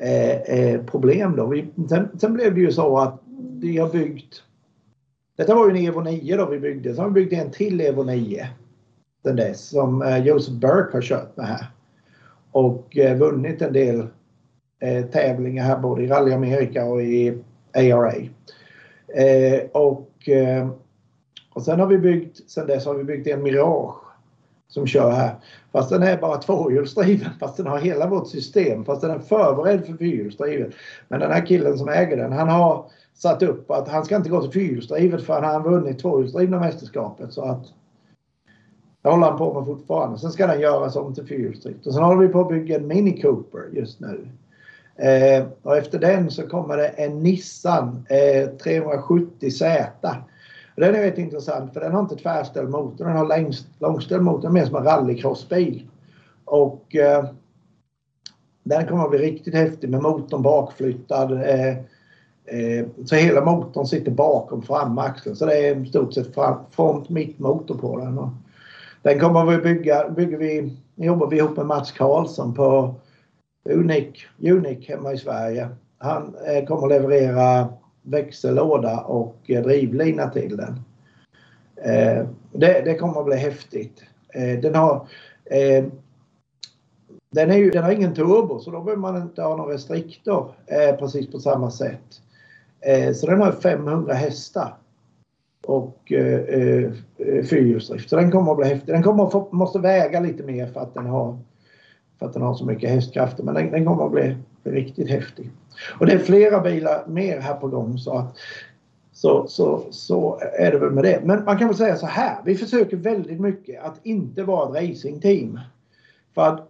[0.00, 1.46] eh, eh problem då.
[1.46, 3.22] Vi, sen, sen, blev det ju så att
[3.60, 4.42] vi har byggt
[5.36, 6.94] detta var ju en Evo 9 då vi byggde.
[6.94, 8.48] Sen har vi byggt en till Evo 9
[9.22, 11.66] sen dess som eh, Joseph Burke har kört med här.
[12.52, 14.06] Och eh, vunnit en del
[14.82, 17.38] Eh, tävlingar här både i Rally America och i
[17.74, 18.12] ARA.
[19.14, 20.68] Eh, och, eh,
[21.52, 23.96] och sen har vi byggt, sen dess har vi byggt en Mirage
[24.68, 25.34] som kör här.
[25.72, 28.84] Fast den är bara tvåhjulsdriven fast den har hela vårt system.
[28.84, 30.72] Fast den är förberedd för fyrhjulsdriven.
[31.08, 34.30] Men den här killen som äger den han har satt upp att han ska inte
[34.30, 37.32] gå till fyrhjulsdrivet förrän han vunnit tvåhjulsdrivna mästerskapet.
[37.32, 37.64] Så att
[39.02, 40.18] det håller han på med fortfarande.
[40.18, 41.86] Sen ska den göras om till fyrhjulsdrift.
[41.86, 44.28] Och sen håller vi på att bygga en Mini Cooper just nu.
[44.96, 49.86] Eh, och efter den så kommer det en Nissan eh, 370Z.
[50.76, 54.48] Den är rätt intressant för den har inte tvärställd motor, den har längst, långställd motor,
[54.48, 55.88] mer som en rallycrossbil.
[56.44, 57.24] Och eh,
[58.62, 61.32] den kommer att bli riktigt häftig med motorn bakflyttad.
[61.32, 61.68] Eh,
[62.46, 65.36] eh, så hela motorn sitter bakom framaxeln.
[65.36, 66.34] Så det är i stort sett
[66.70, 68.18] front mittmotor på den.
[68.18, 68.28] Och
[69.02, 72.94] den kommer vi bygga, bygger vi, jobbar vi ihop med Mats Karlsson på
[73.64, 75.68] unik, unik hemma i Sverige.
[75.98, 77.68] Han eh, kommer leverera
[78.02, 80.80] växellåda och eh, drivlina till den.
[81.76, 84.04] Eh, det, det, kommer att bli häftigt.
[84.62, 85.08] Den har
[87.30, 90.54] den, är ju, den har ingen turbo så då behöver man inte ha någon restriktor
[90.98, 92.20] precis på samma sätt.
[93.14, 94.76] Så den har 500 hästar
[95.66, 95.98] och
[97.48, 98.10] fyrhjulsdrift.
[98.10, 98.94] Så den kommer att bli häftig.
[98.94, 101.38] Den kommer att få, måste väga lite mer för att den har,
[102.22, 103.42] för att den har så mycket hästkrafter.
[103.42, 105.50] Men den, den kommer att bli, bli, riktigt häftig.
[106.00, 108.36] Och det är flera bilar mer här på gång så att
[109.12, 111.20] så, så, så är det väl med det.
[111.24, 112.36] Men man kan väl säga så här.
[112.44, 115.60] Vi försöker väldigt mycket att inte vara ett racingteam.
[116.34, 116.68] För att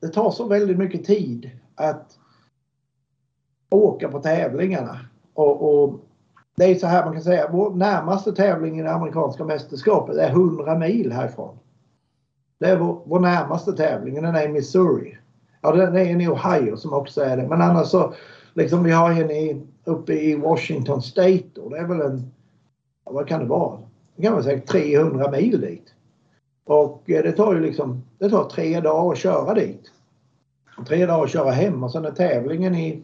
[0.00, 2.18] det tar så väldigt mycket tid att
[3.70, 4.98] åka på tävlingarna.
[5.34, 6.00] Och, och,
[6.56, 10.28] det är så här man kan säga, vår närmaste tävling i det amerikanska mästerskapet är
[10.28, 11.58] 100 mil härifrån.
[12.62, 15.18] Det är vår, vår närmaste tävling, den är i Missouri.
[15.60, 17.48] Ja, den är en i Ohio som också är det.
[17.48, 18.14] Men annars så,
[18.54, 22.32] liksom vi har en i, uppe i Washington State och det är väl en,
[23.04, 23.78] vad kan det vara?
[24.16, 25.94] Det kan vara säkert 300 mil dit.
[26.64, 29.90] Och eh, det tar ju liksom, det tar tre dagar att köra dit.
[30.88, 33.02] Tre dagar att köra hem och sen är tävlingen i,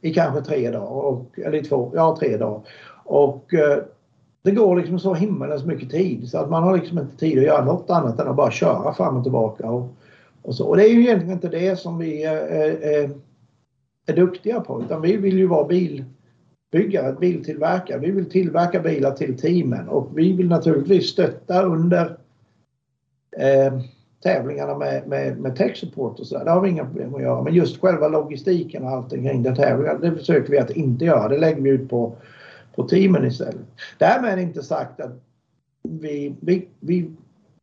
[0.00, 0.86] i kanske tre dagar.
[0.86, 2.62] Och, eller två, ja tre dagar.
[3.04, 3.78] Och eh,
[4.42, 7.44] det går liksom så himmelens mycket tid så att man har liksom inte tid att
[7.44, 9.70] göra något annat än att bara köra fram och tillbaka.
[9.70, 9.94] Och,
[10.42, 10.66] och, så.
[10.66, 13.10] och det är ju egentligen inte det som vi är, är,
[14.06, 17.98] är duktiga på utan vi vill ju vara bilbyggare, biltillverkare.
[17.98, 22.16] Vi vill tillverka bilar till teamen och vi vill naturligtvis stötta under
[23.36, 23.80] eh,
[24.22, 26.44] tävlingarna med, med, med tech support och sådär.
[26.44, 27.42] Det har vi inga problem att göra.
[27.42, 31.28] Men just själva logistiken och allting kring den tävlingen, det försöker vi att inte göra.
[31.28, 32.16] Det lägger vi ut på,
[32.78, 33.66] på teamen istället.
[33.98, 35.22] Därmed är inte sagt att
[35.82, 37.10] vi, vi, vi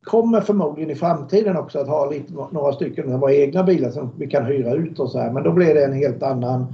[0.03, 4.11] kommer förmodligen i framtiden också att ha lite, några stycken av våra egna bilar som
[4.17, 5.31] vi kan hyra ut och så här.
[5.31, 6.73] Men då blir det en helt annan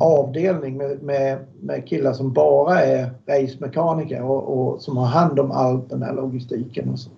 [0.00, 5.50] avdelning med, med, med killar som bara är racemekaniker och, och som har hand om
[5.50, 7.10] all den här logistiken och så.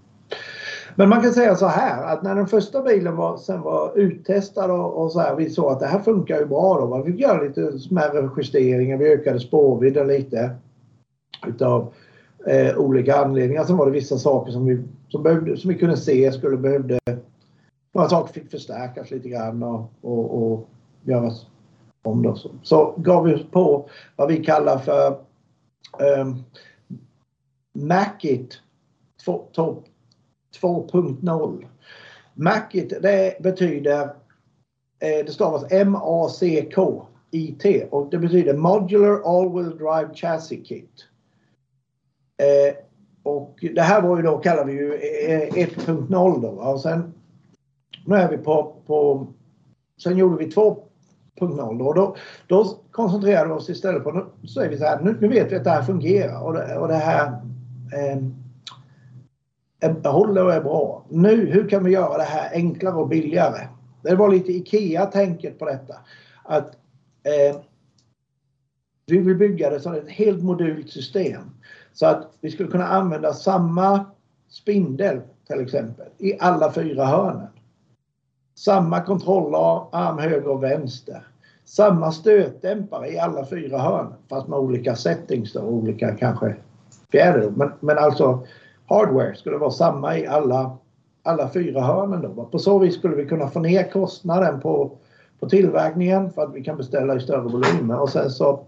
[0.97, 4.71] Men man kan säga så här att när den första bilen var, sen var uttestad
[4.71, 7.03] och, och så här, vi såg att det här funkar ju bra då.
[7.03, 8.97] Vi fick göra lite smärre justeringar.
[8.97, 10.51] Vi ökade spårvidden lite
[11.47, 11.93] utav
[12.47, 13.65] eh, olika anledningar.
[13.65, 16.99] Sen var det vissa saker som vi, som, behövde, som vi kunde se skulle behövde
[17.95, 20.69] några saker fick förstärkas lite grann och, och, och
[21.03, 21.47] göras
[22.03, 22.23] om.
[22.23, 22.37] Då.
[22.37, 25.09] Så, så gav vi oss på vad vi kallar för
[25.99, 26.35] eh,
[27.73, 28.61] Macit
[29.53, 29.85] Top
[30.63, 31.67] 2.0.
[32.35, 34.03] MACIT det betyder,
[34.99, 36.87] eh, det stavas M-A-C-K-I-T
[37.91, 41.09] och det betyder Modular All Wheel Drive Chassis Kit.
[42.37, 42.75] Eh,
[43.23, 46.49] och det här var ju då, kallar vi ju eh, 1.0 då.
[46.49, 47.15] Och sen,
[48.07, 49.27] nu är vi på, på
[50.03, 51.93] sen gjorde vi 2.0 då.
[51.93, 52.17] då.
[52.47, 55.57] Då koncentrerade vi oss istället på, nu, säger vi så här, nu, nu vet vi
[55.57, 57.27] att det här fungerar och det, och det här
[57.93, 58.19] eh,
[60.05, 61.05] håller och är bra.
[61.09, 63.69] Nu, hur kan vi göra det här enklare och billigare?
[64.03, 65.95] Det var lite IKEA-tänket på detta.
[66.45, 66.77] Att
[67.23, 67.61] eh,
[69.07, 71.43] vi vill bygga det som ett helt modult system.
[71.93, 74.05] Så att vi skulle kunna använda samma
[74.49, 77.49] spindel till exempel i alla fyra hörnen.
[78.55, 81.27] Samma kontrollarm höger och vänster.
[81.65, 86.57] Samma stötdämpare i alla fyra hörn fast med olika settings och olika kanske
[87.13, 87.51] fjäder.
[87.51, 88.47] Men, men alltså
[88.87, 90.77] hardware skulle vara samma i alla,
[91.23, 92.35] alla fyra hörnen.
[92.37, 92.45] Då.
[92.45, 94.93] På så vis skulle vi kunna få ner kostnaden på,
[95.41, 98.65] på tillverkningen för att vi kan beställa i större volymer och sen så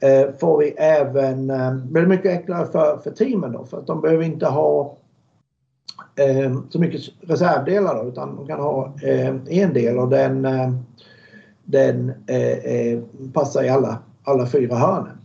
[0.00, 3.86] eh, får vi även, eh, blir det mycket enklare för, för teamen då för att
[3.86, 4.96] de behöver inte ha
[6.16, 10.70] eh, så mycket reservdelar då, utan de kan ha eh, en del och den, eh,
[11.64, 13.00] den eh, eh
[13.32, 15.18] passar i alla, alla fyra hörnen.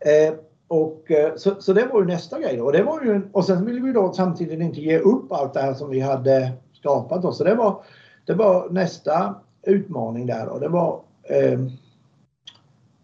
[0.00, 0.34] Eh,
[0.68, 2.56] och, eh, så, så det var ju nästa grej.
[2.56, 2.64] Då.
[2.64, 5.60] Och, det var ju, och sen ville vi då samtidigt inte ge upp allt det
[5.60, 7.22] här som vi hade skapat.
[7.22, 7.32] Då.
[7.32, 7.82] Så det var,
[8.24, 10.46] det var nästa utmaning där.
[10.46, 10.58] Då.
[10.58, 11.60] Det var eh,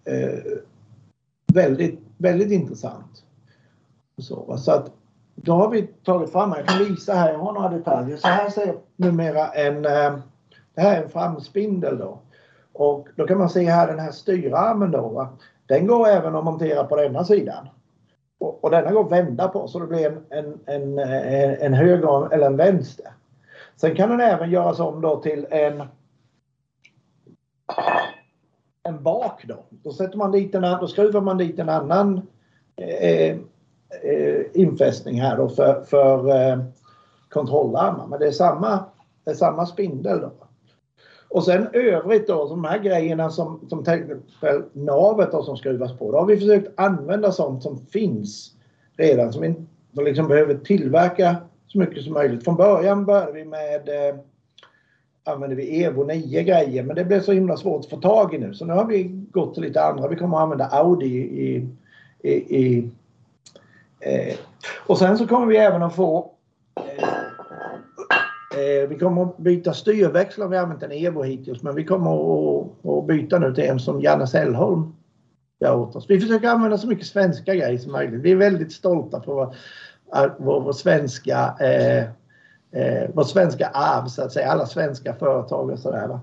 [0.05, 0.38] eh,
[1.53, 3.24] väldigt, väldigt intressant.
[4.18, 4.90] Så, så att
[5.35, 8.16] då har vi tagit fram, jag kan visa här, jag har några detaljer.
[8.16, 10.18] Så här ser numera en, eh,
[10.74, 12.18] det här är en framspindel då.
[12.72, 15.09] Och då kan man se här den här styrarmen då.
[15.09, 15.29] Va?
[15.66, 17.68] Den går även att montera på denna sidan.
[18.38, 21.74] Och, och denna går att vända på så det blir en, en, en, eh, en
[21.74, 23.07] höger eller en vänster.
[23.77, 25.83] Sen kan den även göras om då till en
[28.88, 29.64] en bak då.
[29.70, 32.27] Då sätter man dit en, då skruvar man dit en annan
[32.77, 33.37] eh, eh,
[34.03, 36.64] eh, infästning här då för, för eh,
[37.29, 38.07] kontrollarmar.
[38.07, 38.85] Men det är samma,
[39.24, 40.31] det är samma spindel då.
[41.35, 43.85] Och sen övrigt då, de här grejerna som, som
[44.73, 46.12] navet då, som skruvas på.
[46.12, 48.53] Då har vi försökt använda sånt som finns
[48.97, 49.55] redan som vi
[50.05, 52.44] liksom behöver tillverka så mycket som möjligt.
[52.44, 54.14] Från början började vi med eh,
[55.25, 58.38] använde vi Evo 9 grejer men det blev så himla svårt att få tag i
[58.38, 60.09] nu så nu har vi gått till lite andra.
[60.09, 61.68] Vi kommer att använda Audi i,
[62.23, 62.90] i, i
[64.01, 64.35] eh,
[64.87, 66.34] och sen så kommer vi även att få
[68.55, 70.49] eh, vi kommer att byta styrväxlar.
[70.49, 73.81] Vi har använt en Evo hittills men vi kommer att, att byta nu till en
[73.81, 74.95] som Janne Sällholm
[75.61, 76.07] gör åt oss.
[76.09, 78.21] Vi försöker använda så mycket svenska grejer som möjligt.
[78.21, 79.55] Vi är väldigt stolta på vår,
[80.17, 82.05] eh, vår, vår svenska eh,
[82.75, 86.19] eh, vårt svenska arv så att säga, alla svenska företag och sådär.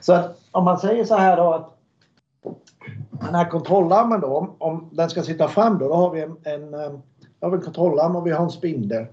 [0.00, 1.74] Så att om man säger så här då att
[3.10, 6.36] den här kontrollarmen då, om, om den ska sitta fram då, då har vi en,
[6.42, 6.92] en, eh,
[7.40, 9.06] har vi en kontrollarm och vi har en spindel.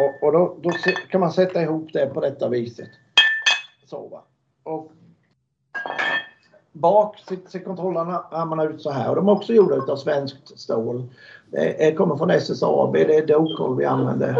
[0.00, 0.70] Och, och då, då,
[1.10, 2.88] kan man sätta ihop det på detta viset.
[3.86, 4.22] Så va.
[4.62, 4.92] Och
[6.72, 7.16] bak
[7.48, 11.04] ser kontrollarmarna ut så här och de är också gjorda av svenskt stål.
[11.50, 14.36] Det kommer från SSAB, det är Docol vi använder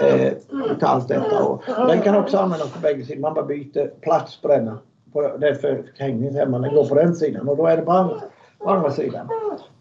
[0.00, 0.32] eh,
[0.78, 1.44] till allt detta.
[1.44, 3.20] Och den kan också användas på bägge sidor.
[3.20, 4.78] Man bara byter plats på denna.
[5.12, 6.58] På, det är för hängning hemma.
[6.58, 8.20] Den går på den sidan och då är det på andra,
[8.58, 9.28] på andra sidan.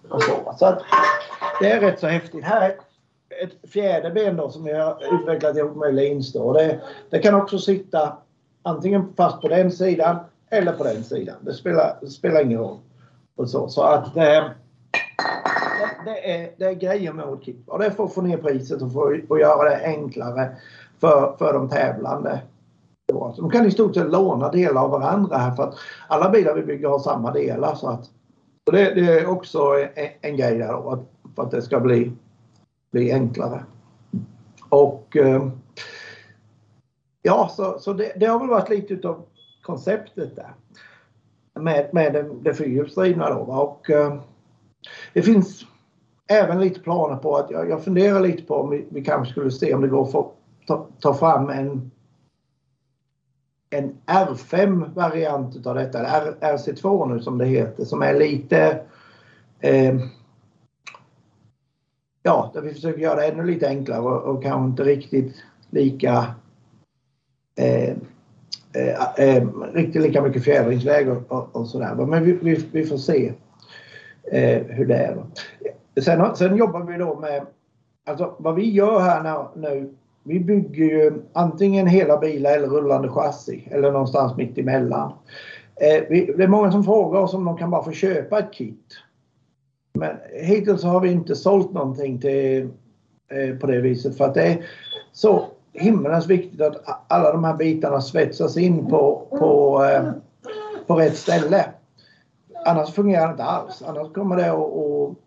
[0.09, 0.55] Och så.
[0.57, 0.81] så att,
[1.61, 2.43] det är rätt så häftigt.
[2.43, 2.75] Här
[3.29, 7.59] ett fjärde ben då som vi har utvecklat ihop med lins, Det, det kan också
[7.59, 8.17] sitta
[8.63, 10.17] antingen fast på den sidan
[10.49, 11.35] eller på den sidan.
[11.41, 12.77] Det spelar, spelar ingen roll.
[13.35, 14.43] Och så, så att eh,
[16.05, 17.55] det, är, det är grejer med Oldkeep.
[17.65, 20.55] Och det är för att få ner priset och för att göra det enklare
[20.99, 22.41] för, för de tävlande.
[23.37, 25.75] De kan i stort sett låna delar av varandra här för att
[26.07, 27.75] alla bilar vi bygger har samma delar.
[27.75, 28.09] Så att,
[28.65, 29.59] och det, det är också
[29.95, 32.11] en, en grej där då, att, för att det ska bli,
[32.97, 33.63] bli enklare.
[34.69, 35.47] Och eh,
[37.21, 39.25] ja, så, så det, det, har väl varit lite utav
[39.62, 40.53] konceptet där.
[41.60, 43.39] Med, med det, det fyrhjulsdrivna då.
[43.39, 44.21] Och, eh,
[45.13, 45.65] det finns
[46.27, 49.51] även lite planer på att jag, jag funderar lite på om vi, vi kanske skulle
[49.51, 50.31] se om det går att få,
[50.67, 51.91] ta, ta fram en
[53.69, 58.81] en R5 variant av detta, eller RC2 nu som det heter, som är lite
[59.60, 59.95] eh,
[62.27, 65.35] Ja, där vi försöker göra det ännu lite enklare och, och kanske inte riktigt
[65.69, 66.25] lika
[67.55, 67.89] eh,
[68.73, 71.09] eh, eh riktigt lika mycket fjädringsväg.
[71.09, 71.95] och, och, och sådär.
[71.95, 73.33] Men vi, vi, vi, får se
[74.31, 75.23] eh, hur det är.
[76.01, 77.45] Sen, sen jobbar vi då med,
[78.05, 83.67] alltså vad vi gör här nu, vi bygger ju antingen hela bilar eller rullande chassi
[83.71, 85.11] eller någonstans mitt emellan.
[85.75, 88.53] Eh, vi, det är många som frågar oss om de kan bara få köpa ett
[88.53, 88.93] kit.
[89.97, 92.69] Men hittills har vi inte sålt någonting till,
[93.27, 94.65] eh, på det viset för att det är
[95.12, 96.75] så himmelens viktigt att
[97.07, 100.12] alla de här bitarna svetsas in på, på, eh,
[100.88, 101.65] på rätt ställe.
[102.65, 103.83] Annars fungerar det inte alls.
[103.88, 105.17] Annars kommer det att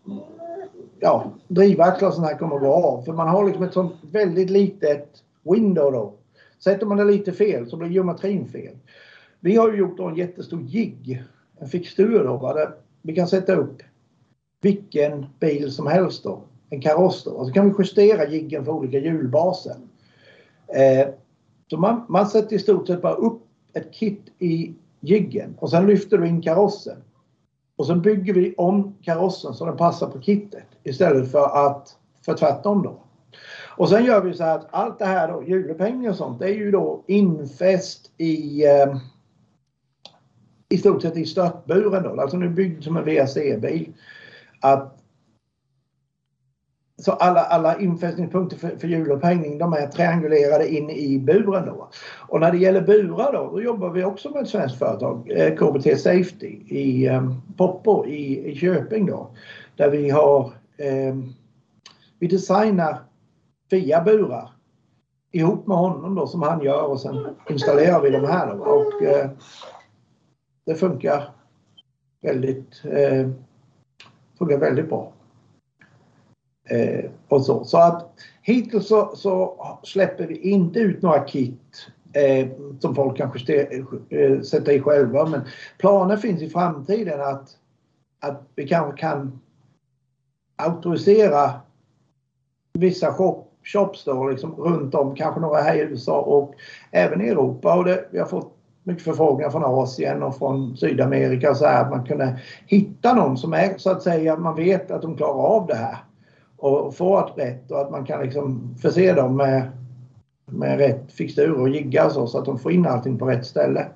[1.00, 3.02] ja, drivaxlar och sånt här kommer att gå av.
[3.02, 5.08] För man har liksom ett sånt väldigt litet
[5.42, 6.14] window då.
[6.58, 8.76] Sätter man det lite fel så blir geometrin fel.
[9.40, 11.24] Vi har ju gjort en jättestor jigg,
[11.60, 12.70] en fixtur då, där
[13.02, 13.82] vi kan sätta upp
[14.60, 17.30] vilken bil som helst då, en kaross då.
[17.30, 19.76] Och så kan vi justera jiggen för olika hjulbaser.
[20.66, 21.08] Eh,
[21.70, 23.42] så man, man sätter i stort sett bara upp
[23.72, 26.96] ett kit i jiggen och sen lyfter du in karossen.
[27.76, 32.34] Och sen bygger vi om karossen så den passar på kittet istället för att för
[32.34, 33.00] tvärtom då.
[33.76, 36.46] Och sen gör vi så här att allt det här då, hjulupphängning och sånt, det
[36.46, 38.96] är ju då infäst i eh,
[40.68, 42.20] i stort sett i störtburen då.
[42.20, 43.92] Alltså nu byggd som en VSE-bil.
[44.60, 45.00] Att
[47.00, 51.66] så alla, alla infästningspunkter för, för hjulupphängning de är triangulerade in i buren.
[51.66, 51.88] Då.
[52.28, 55.54] Och när det gäller burar då, då jobbar vi också med ett svenskt företag, eh,
[55.54, 59.30] KBT Safety i eh, Poppo i, i Köping då.
[59.76, 61.16] Där vi har, eh,
[62.18, 62.98] vi designar
[63.70, 64.50] via burar
[65.32, 68.62] ihop med honom då som han gör och sen installerar vi de här då.
[68.62, 69.30] Och eh,
[70.66, 71.30] det funkar
[72.22, 73.28] väldigt, eh,
[74.40, 75.12] funkar väldigt bra.
[76.70, 77.64] Eh, och så.
[77.64, 78.10] så att
[78.42, 82.48] hittills så, så, släpper vi inte ut några kit eh,
[82.80, 83.62] som folk kanske
[84.08, 85.26] eh, sätter i själva.
[85.26, 85.40] Men
[85.78, 87.56] planer finns i framtiden att,
[88.20, 89.40] att vi kanske kan
[90.56, 91.50] auktorisera
[92.72, 96.54] vissa shop, shops då, liksom runt om, kanske några här i USA och
[96.90, 97.78] även i Europa.
[97.78, 98.59] Och det, vi har fått
[98.90, 103.52] mycket förfrågningar från Asien och från Sydamerika så här, att man kunde hitta någon som
[103.52, 105.96] är så att säga, man vet att de klarar av det här
[106.56, 109.70] och få ett rätt och att man kan liksom förse dem med,
[110.46, 113.86] med rätt fixtur och jiggar så, så att de får in allting på rätt ställe.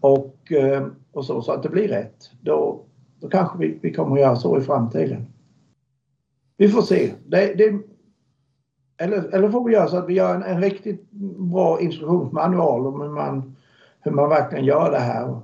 [0.00, 2.30] Och, eh, och så, så att det blir rätt.
[2.40, 2.80] Då,
[3.20, 5.26] då kanske vi, vi kommer att göra så i framtiden.
[6.56, 7.12] Vi får se.
[7.26, 7.80] Det, det,
[8.98, 13.00] eller, eller får vi göra så att vi gör en, en riktigt bra instruktionsmanual om
[13.00, 13.56] hur man,
[14.00, 15.40] hur man verkligen gör det här.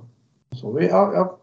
[0.51, 1.39] Så vi, ja, ja,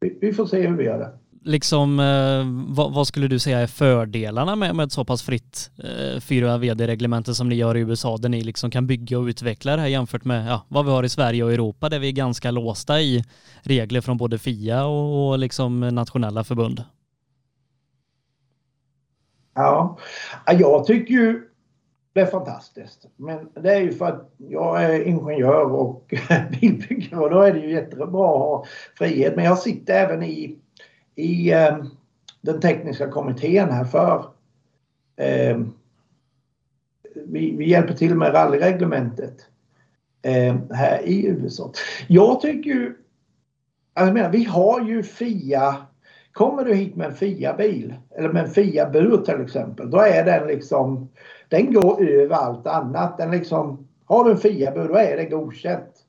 [0.00, 1.18] vi, vi får se hur vi gör det
[1.48, 5.70] liksom, eh, vad, vad, skulle du säga är fördelarna med, med ett så pass fritt
[6.14, 9.76] eh, 4 VD-reglemente som ni gör i USA där ni liksom kan bygga och utveckla
[9.76, 12.12] det här jämfört med ja, vad vi har i Sverige och Europa där vi är
[12.12, 13.24] ganska låsta i
[13.62, 16.82] regler från både FIA och, och liksom nationella förbund?
[19.54, 19.98] Ja,
[20.46, 21.47] jag tycker ju
[22.12, 23.06] det är fantastiskt.
[23.16, 26.14] Men det är ju för att jag är ingenjör och
[26.60, 28.64] bilbyggare och då är det ju jättebra att ha
[28.98, 29.36] frihet.
[29.36, 30.58] Men jag sitter även i
[31.18, 31.78] i eh,
[32.40, 34.24] den tekniska kommittén här för
[35.16, 35.58] eh,
[37.14, 39.46] vi, vi, hjälper till med rallyreglementet
[40.22, 41.72] eh, här i USA.
[42.06, 42.94] Jag tycker ju,
[43.94, 45.76] alltså menar, vi har ju FIA,
[46.32, 50.46] kommer du hit med en FIA-bil eller med en FIA-bur till exempel, då är den
[50.46, 51.08] liksom,
[51.48, 53.18] den går över allt annat.
[53.18, 56.04] Den liksom, har du en FIA-bur då är det godkänt.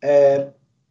[0.00, 0.46] Eh,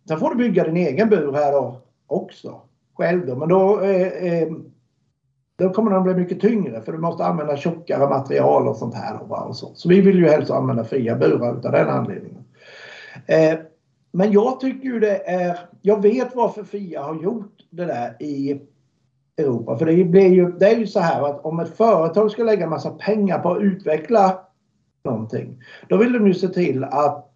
[0.07, 2.61] sen får du bygga din egen bur här då också
[2.97, 3.35] själv då.
[3.35, 4.47] Men då, eh, eh,
[5.55, 9.21] då kommer den bli mycket tyngre för du måste använda tjockare material och sånt här.
[9.21, 9.71] Och, och så.
[9.75, 12.43] så vi vill ju helst använda FIA-burar utav den anledningen.
[13.25, 13.59] Eh,
[14.11, 18.61] men jag tycker ju det är, jag vet varför FIA har gjort det där i
[19.37, 19.77] Europa.
[19.77, 22.67] För det, blir ju, det är ju så här att om ett företag ska lägga
[22.67, 24.39] massa pengar på att utveckla
[25.03, 25.63] någonting.
[25.89, 27.31] Då vill de ju se till att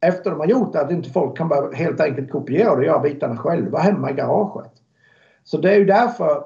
[0.00, 2.84] efter de har gjort det att inte folk kan bara helt enkelt kopiera det och
[2.84, 4.72] göra bitarna själva hemma i garaget.
[5.44, 6.44] Så det är ju därför.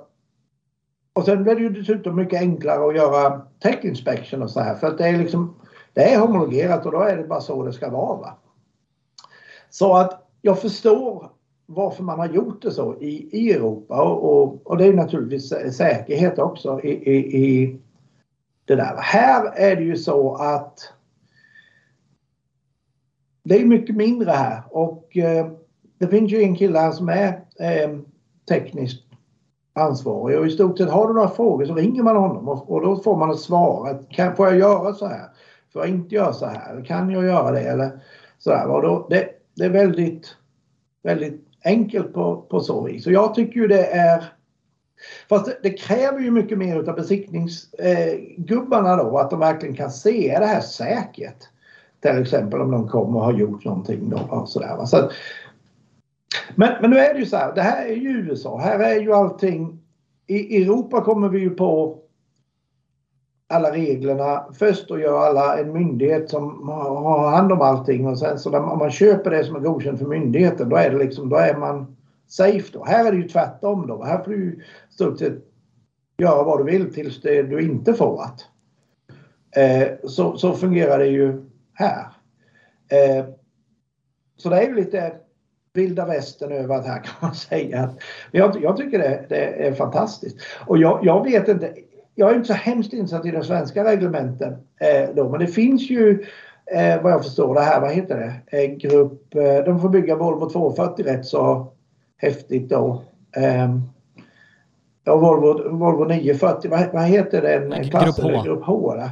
[1.13, 4.75] Och sen blir det ju dessutom mycket enklare att göra tech inspection och så här
[4.75, 5.55] för att det är liksom
[5.93, 8.19] det är homologerat och då är det bara så det ska vara.
[8.19, 8.39] Va?
[9.71, 11.31] Så att jag förstår
[11.73, 15.49] varför man har gjort det så i, i Europa och, och, och det är naturligtvis
[15.77, 17.77] säkerhet också i, i, i
[18.65, 18.97] det där.
[18.97, 20.93] Här är det ju så att
[23.43, 25.47] det är mycket mindre här och eh,
[25.99, 27.29] det finns ju en kille här som är
[27.61, 27.99] eh,
[28.49, 29.05] tekniskt
[29.73, 32.81] ansvarig och i stort sett har du några frågor så ringer man honom och, och
[32.81, 33.89] då får man ett svar.
[33.89, 35.29] Att, kan, får jag göra så här?
[35.73, 36.85] Får jag inte göra så här?
[36.85, 37.61] Kan jag göra det?
[37.61, 38.01] Eller
[38.39, 38.73] så.
[38.73, 40.37] Och då, det, det är väldigt,
[41.03, 43.05] väldigt enkelt på, på så vis.
[43.05, 44.25] Så jag tycker ju det är
[45.29, 49.91] Fast det, det kräver ju mycket mer av besiktningsgubbarna eh, då, att de verkligen kan
[49.91, 51.39] se, är det här säkert?
[52.01, 54.11] Till exempel om de kommer och har gjort någonting.
[54.11, 54.87] Då, och sådär, va?
[54.87, 55.11] Så
[56.55, 58.59] men, men nu är det ju så här, det här är ju USA.
[58.59, 59.77] Här är ju allting...
[60.27, 61.99] I Europa kommer vi ju på
[63.51, 68.39] alla reglerna först och gör alla en myndighet som har hand om allting och sen
[68.39, 71.37] så om man köper det som är godkänt för myndigheten då är det liksom, då
[71.37, 71.97] är man
[72.29, 72.85] safe då.
[72.85, 74.05] Här är det ju tvärtom då.
[74.05, 75.35] Här får du stort sett
[76.19, 78.41] göra vad du vill tills det du inte får att.
[79.57, 82.07] Eh, så, så fungerar det ju här.
[82.89, 83.25] Eh,
[84.37, 85.13] så det är ju lite
[85.73, 87.91] vilda västern över det här kan man säga.
[88.31, 90.37] Jag, jag tycker det, det, är fantastiskt.
[90.67, 91.75] Och jag, jag, vet inte,
[92.15, 95.91] jag är inte så hemskt insatt i de svenska reglementen eh, då, men det finns
[95.91, 96.27] ju
[96.75, 100.17] eh, vad jag förstår det här, vad heter det, eh, grupp, eh, de får bygga
[100.17, 101.73] Volvo 240 rätt så
[102.17, 103.03] häftigt då.
[103.37, 103.77] Eh,
[105.13, 108.25] och Volvo, Volvo 940, vad, vad heter den klassen?
[108.25, 108.43] Grupp H.
[108.45, 109.11] Grupp H där.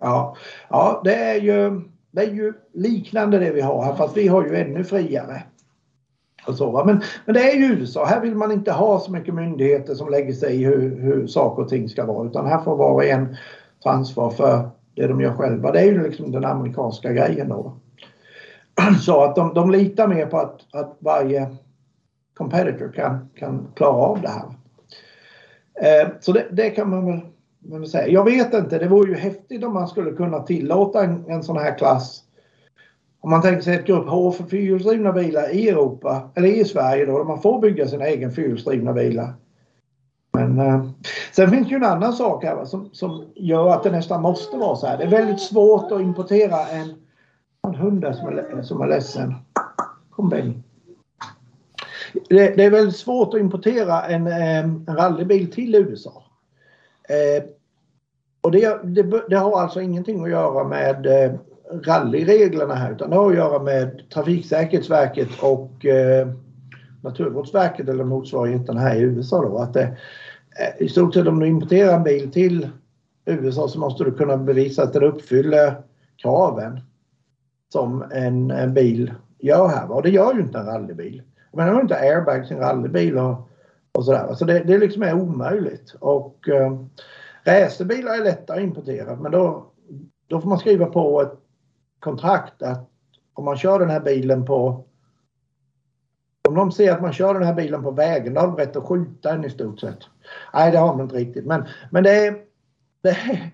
[0.00, 0.36] Ja,
[0.68, 4.46] ja det, är ju, det är ju liknande det vi har här fast vi har
[4.46, 5.42] ju ännu friare.
[6.46, 8.04] Och så, men, men det är ju USA.
[8.04, 11.62] Här vill man inte ha så mycket myndigheter som lägger sig i hur, hur saker
[11.62, 13.36] och ting ska vara utan här får var och en
[13.82, 15.72] ta ansvar för det de gör själva.
[15.72, 17.76] Det är ju liksom den amerikanska grejen då.
[19.00, 21.56] Så att de, de litar mer på att, att varje
[22.34, 24.54] competitor kan, kan klara av det här.
[25.82, 27.20] Eh, så det, det, kan man väl
[27.62, 28.08] men säga.
[28.08, 31.56] Jag vet inte, det vore ju häftigt om man skulle kunna tillåta en, en sån
[31.56, 32.22] här klass.
[33.20, 37.06] Om man tänker sig ett grupp H för fyrhjulsdrivna bilar i Europa, eller i Sverige
[37.06, 39.34] då, där man får bygga sina egen fyrhjulsdrivna bilar.
[40.32, 40.86] Men, eh,
[41.32, 44.22] sen finns det ju en annan sak här va, som, som gör att det nästan
[44.22, 44.98] måste vara så här.
[44.98, 46.94] Det är väldigt svårt att importera en,
[47.68, 49.34] en hund som är, som är ledsen.
[50.10, 50.54] Kom Benny.
[52.28, 56.22] Det, det, är väldigt svårt att importera en, eh, en rallybil till USA.
[57.08, 57.44] Eh,
[58.40, 61.32] och det, det, det, har alltså ingenting att göra med eh,
[61.72, 66.28] rallyreglerna här utan det har att göra med Trafiksäkerhetsverket och eh,
[67.02, 69.58] Naturvårdsverket eller motsvarigheten här i USA då.
[69.58, 72.68] Att det, eh, I stort sett om du importerar en bil till
[73.24, 75.74] USA så måste du kunna bevisa att den uppfyller
[76.16, 76.80] kraven
[77.72, 79.92] som en, en bil gör här.
[79.92, 81.22] Och det gör ju inte en rallybil.
[81.52, 83.48] Men den har inte airbags i en rallybil och,
[83.92, 84.34] och sådär.
[84.34, 85.94] Så det, det liksom är omöjligt.
[86.00, 86.72] Och eh,
[87.44, 89.66] racerbilar är lättare att importera men då,
[90.26, 91.39] då får man skriva på ett
[92.00, 92.90] kontrakt att
[93.34, 94.84] om man kör den här bilen på
[96.48, 98.76] om de ser att man kör den här bilen på vägen, då har de rätt
[98.76, 99.98] att skjuta den i stort sett.
[100.54, 101.46] Nej, det har man inte riktigt.
[101.46, 102.36] Men, men det, är,
[103.02, 103.50] det, är,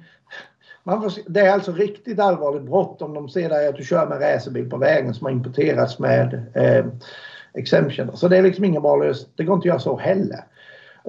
[0.83, 4.07] man får, det är alltså riktigt allvarligt brott om de ser dig att du kör
[4.07, 6.87] med racerbil på vägen som har importerats med eh,
[7.55, 8.17] exemption.
[8.17, 9.33] Så det är liksom ingen bra lösning.
[9.37, 10.45] Det går inte att göra så heller.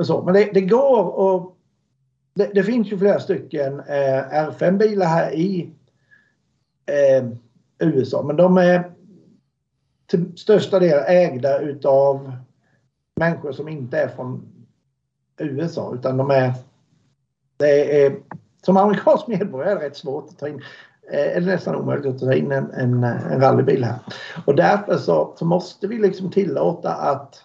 [0.01, 1.57] Så, men det, det går och
[2.33, 5.71] det, det, finns ju flera stycken eh, R5-bilar här i
[6.87, 7.25] eh,
[7.79, 8.23] USA.
[8.23, 8.91] Men de är
[10.07, 12.31] till största del ägda utav
[13.15, 14.53] människor som inte är från
[15.37, 16.53] USA utan de är,
[17.57, 18.15] det är
[18.61, 20.61] som amerikansk medborgare är det rätt svårt att ta in,
[21.11, 23.99] eh, eller nästan omöjligt att ta in en, en, en rallybil här.
[24.45, 27.43] Och därför så, så måste vi liksom tillåta att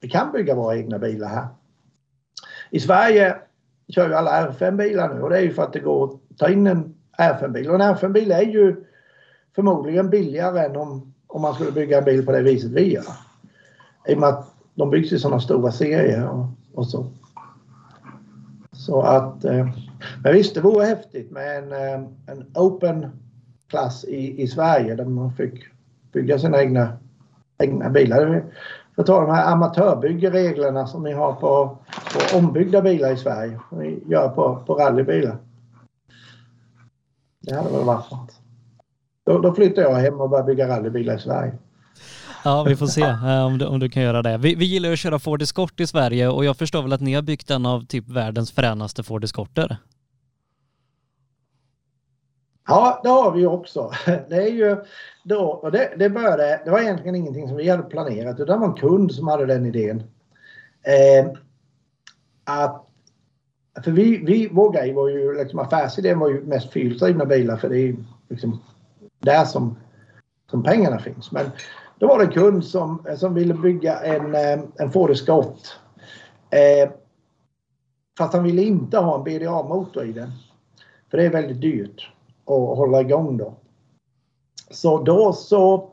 [0.00, 1.46] vi kan bygga våra egna bilar här.
[2.70, 3.36] I Sverige
[3.88, 6.48] kör ju alla R5-bilar nu och det är ju för att det går att ta
[6.48, 7.68] in en R5-bil.
[7.68, 8.84] Och en R5-bil är ju
[9.54, 13.04] förmodligen billigare än om, om man skulle bygga en bil på det viset vi gör.
[14.08, 17.06] I och med att de byggs i sådana stora serier och, och så.
[18.72, 19.68] Så att, eh,
[20.22, 23.06] men visst, det vore häftigt med en, eh, en open
[23.68, 25.64] klass i, i Sverige där man fick
[26.12, 26.88] bygga sina egna,
[27.58, 28.44] egna bilar.
[28.94, 31.78] För att ta de här amatörbyggereglerna som ni har på,
[32.12, 33.60] på ombyggda bilar i Sverige.
[33.68, 35.36] Som ni gör på, på rallybilar.
[37.46, 38.32] Det hade väl varit något.
[39.26, 41.52] Då, då flyttar jag hem och börjar bygga rallybilar i Sverige.
[42.44, 44.36] Ja, vi får se eh, om du, om du kan göra det.
[44.36, 47.14] Vi, vi gillar att köra Ford Escort i Sverige och jag förstår väl att ni
[47.14, 49.76] har byggt en av typ världens fränaste Ford Escorter?
[52.66, 53.90] Ja, det har vi också.
[54.28, 54.76] Det är ju
[55.24, 58.66] då, och det, det började, det var egentligen ingenting som vi hade planerat utan det
[58.66, 60.02] var en kund som hade den idén.
[60.82, 61.32] Eh,
[62.44, 62.83] att,
[63.82, 67.68] för vi, vi, vår grej var ju, liksom affärsidén var ju mest fyrhjulsdrivna bilar för
[67.68, 67.96] det är
[68.28, 68.62] liksom
[69.18, 69.76] där som,
[70.50, 71.32] som pengarna finns.
[71.32, 71.46] Men
[71.98, 75.58] då var det en kund som, eh, som ville bygga en, eh, en Ford Escort.
[76.50, 76.90] Eh,
[78.18, 80.30] fast han ville inte ha en BDA-motor i den.
[81.10, 82.10] För det är väldigt dyrt
[82.46, 83.54] att hålla igång då.
[84.70, 85.92] Så då så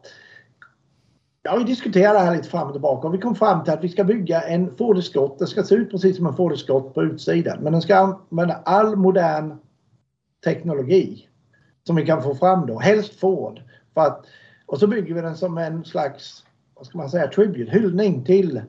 [1.43, 3.83] Ja, vi diskuterade det här lite fram och tillbaka och vi kom fram till att
[3.83, 5.39] vi ska bygga en Ford Escort.
[5.39, 7.59] Den ska se ut precis som en Ford Escort på utsidan.
[7.63, 9.57] Men den ska använda all modern
[10.43, 11.27] teknologi
[11.83, 12.79] som vi kan få fram då.
[12.79, 13.61] Helst Ford.
[13.93, 14.25] För att,
[14.65, 16.43] och så bygger vi den som en slags,
[16.75, 18.61] vad ska man säga, tribute, hyllning till,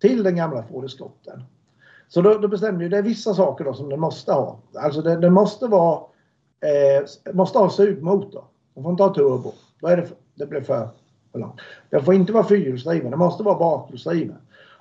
[0.00, 1.42] till den gamla Ford Escorten.
[2.08, 4.60] Så då, då bestämde vi, det är vissa saker då som den måste ha.
[4.74, 6.00] Alltså den, den måste vara,
[6.60, 8.44] eh, måste ha sugmotor.
[8.74, 9.52] Den får inte ha turbo.
[9.80, 10.88] Då är det, det blir för.
[11.90, 14.36] Den får inte vara fyrhjulsdriven, den måste vara bakhjulsdriven.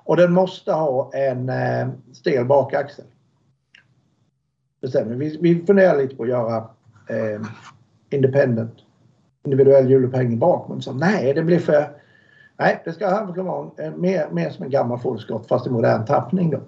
[0.07, 3.05] Och den måste ha en eh, stel bakaxel.
[4.81, 5.15] Bestämmer.
[5.15, 6.57] Vi, vi funderar lite på att göra
[7.09, 7.41] eh,
[8.09, 8.73] independent,
[9.45, 10.69] individuell hjulupphängning bak.
[10.69, 11.89] Men så nej, det blir för...
[12.59, 15.19] Nej, det ska vara mer, mer som en gammal Ford
[15.49, 16.49] fast i modern tappning.
[16.49, 16.59] Då.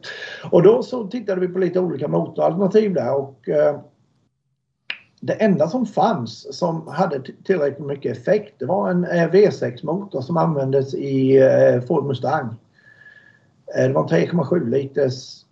[0.51, 3.80] Och då så tittade vi på lite olika motoralternativ där och eh,
[5.22, 10.38] det enda som fanns som hade tillräckligt mycket effekt det var en eh, V6-motor som
[10.38, 12.55] användes i eh, Ford Mustang.
[13.78, 15.45] Eh, det var en 3,7 liters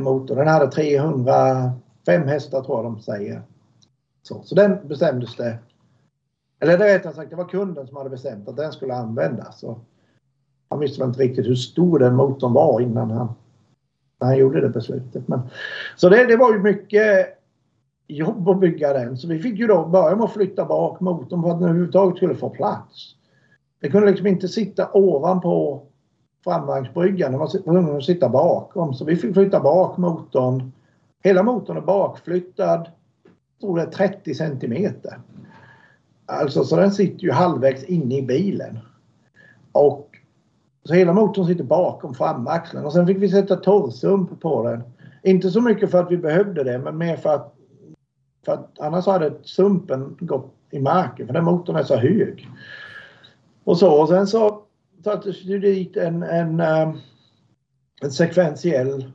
[0.00, 0.36] motor.
[0.36, 3.42] Den hade 305 hästar tror jag de säger.
[4.22, 5.58] Så, så den bestämdes det.
[6.60, 9.60] Eller rättare sagt, det var kunden som hade bestämt att den skulle användas.
[9.60, 9.80] Så
[10.68, 13.28] han visste väl inte riktigt hur stor den motorn var innan han,
[14.20, 15.28] när han gjorde det beslutet.
[15.28, 15.40] Men,
[15.96, 17.39] så det, det var ju mycket
[18.16, 19.16] jobb att bygga den.
[19.16, 22.16] Så vi fick ju då börja med att flytta bak motorn för att den överhuvudtaget
[22.16, 23.14] skulle få plats.
[23.80, 25.82] Det kunde liksom inte sitta ovanpå
[26.44, 27.30] framvagnsbryggan.
[27.30, 28.94] Den var tvungen att sitta bakom.
[28.94, 30.72] Så vi fick flytta bak motorn.
[31.22, 32.88] Hela motorn är bakflyttad
[33.60, 35.20] tror det är 30 centimeter.
[36.26, 38.78] Alltså så den sitter ju halvvägs inne i bilen.
[39.72, 40.06] Och
[40.84, 44.82] Så hela motorn sitter bakom framaxeln och sen fick vi sätta torrsump på den.
[45.22, 47.54] Inte så mycket för att vi behövde det men mer för att,
[48.44, 52.48] för att annars hade sumpen gått i marken för den motorn är så hög.
[53.64, 54.62] Och så och sen så
[55.04, 56.94] sattes det dit en, en, eh,
[58.02, 59.12] en sekventiell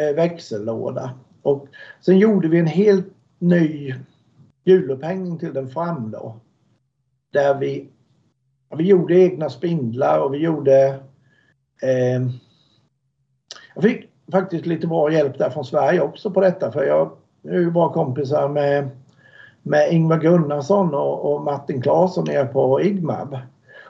[0.00, 1.10] eh, växellåda.
[1.42, 1.68] Och
[2.00, 3.06] sen gjorde vi en helt
[3.38, 3.94] ny
[4.64, 6.40] hjulupphängning till den fram då.
[7.32, 7.88] Där vi,
[8.76, 10.86] vi gjorde egna spindlar och vi gjorde...
[11.82, 12.26] Eh,
[13.74, 17.16] jag fick faktiskt lite bra hjälp där från Sverige också på detta för jag
[17.48, 18.88] är ju bra kompisar med,
[19.62, 23.38] med Ingvar Gunnarsson och, och Martin Claesson nere på Igmab.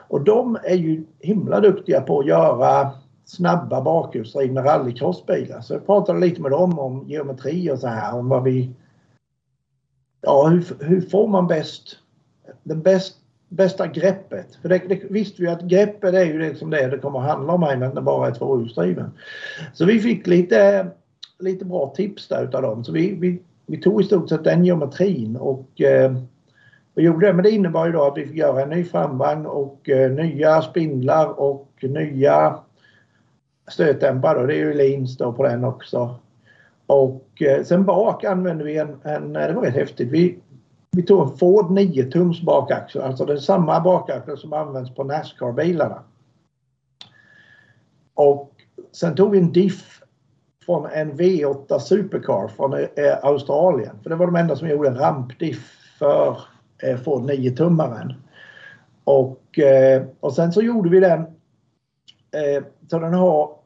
[0.09, 2.91] Och de är ju himla duktiga på att göra
[3.25, 5.61] snabba bakhjulsdrivna rallycrossbilar.
[5.61, 8.15] Så jag pratade lite med dem om geometri och så här.
[8.15, 8.71] Om vad vi...
[10.21, 11.97] Ja, hur, hur får man bäst
[12.63, 13.17] den bäst,
[13.49, 14.55] bästa greppet?
[14.61, 17.25] För det, det visste vi att greppet är ju det som det, det kommer att
[17.25, 19.11] handla om även när den bara är tvåhjulsdriven.
[19.73, 20.87] Så vi fick lite,
[21.39, 22.83] lite bra tips där utav dem.
[22.83, 26.11] Så vi, vi, vi tog i stort sett den geometrin och eh,
[26.97, 27.33] och gjorde det.
[27.33, 30.61] Men det innebar ju då att vi fick göra en ny framvagn och eh, nya
[30.61, 32.59] spindlar och nya
[33.67, 34.47] stötdämpare.
[34.47, 36.19] Det är ju Lins då på den också.
[36.87, 40.11] Och eh, sen bak använde vi en, en, det var rätt häftigt.
[40.11, 40.39] Vi,
[40.91, 45.03] vi tog en Ford 9 tums bakaxel, alltså det är samma bakaxel som används på
[45.03, 46.03] Nascar-bilarna.
[48.13, 48.51] Och
[48.91, 49.96] sen tog vi en diff
[50.67, 53.95] från en V8 Supercar från eh, Australien.
[54.03, 56.41] För det var de enda som gjorde en rampdiff för
[56.83, 58.13] eh, Ford 9-tummaren.
[59.03, 61.19] Och, eh, och sen så gjorde vi den
[62.31, 63.57] eh, så den har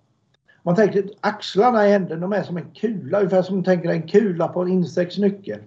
[0.63, 4.07] man tänker axlarna i änden, de är som en kula, ungefär som man tänker en
[4.07, 5.59] kula på en insektsnyckel.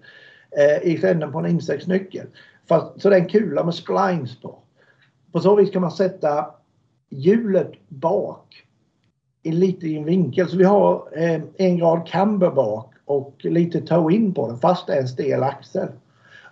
[0.59, 2.27] Eh, I änden på en insektsnyckel.
[2.69, 4.59] Fast, så det är en kula med splines på.
[5.33, 6.47] På så vis kan man sätta
[7.11, 8.64] hjulet bak
[9.45, 10.49] i lite i en vinkel.
[10.49, 14.95] Så vi har eh, en grad camber bak och lite toe-in på den fast det
[14.95, 15.89] är en stel axel.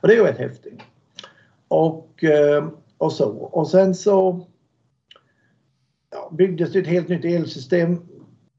[0.01, 0.81] Och det är ju rätt häftigt.
[1.69, 2.69] Och, eh,
[2.99, 3.31] och så.
[3.31, 4.47] Och sen så
[6.11, 8.01] ja, byggdes det ett helt nytt elsystem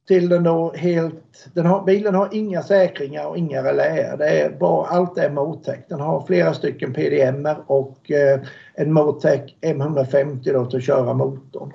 [0.07, 1.49] till den då helt...
[1.53, 4.17] Den har, bilen har inga säkringar och inga reläer.
[4.17, 5.79] Det är bara, allt är Motec.
[5.87, 8.41] Den har flera stycken PDM och eh,
[8.73, 11.73] en Motec M150 då till att köra motorn.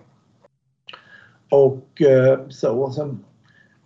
[1.50, 2.90] Och eh, så.
[2.90, 3.24] Sen,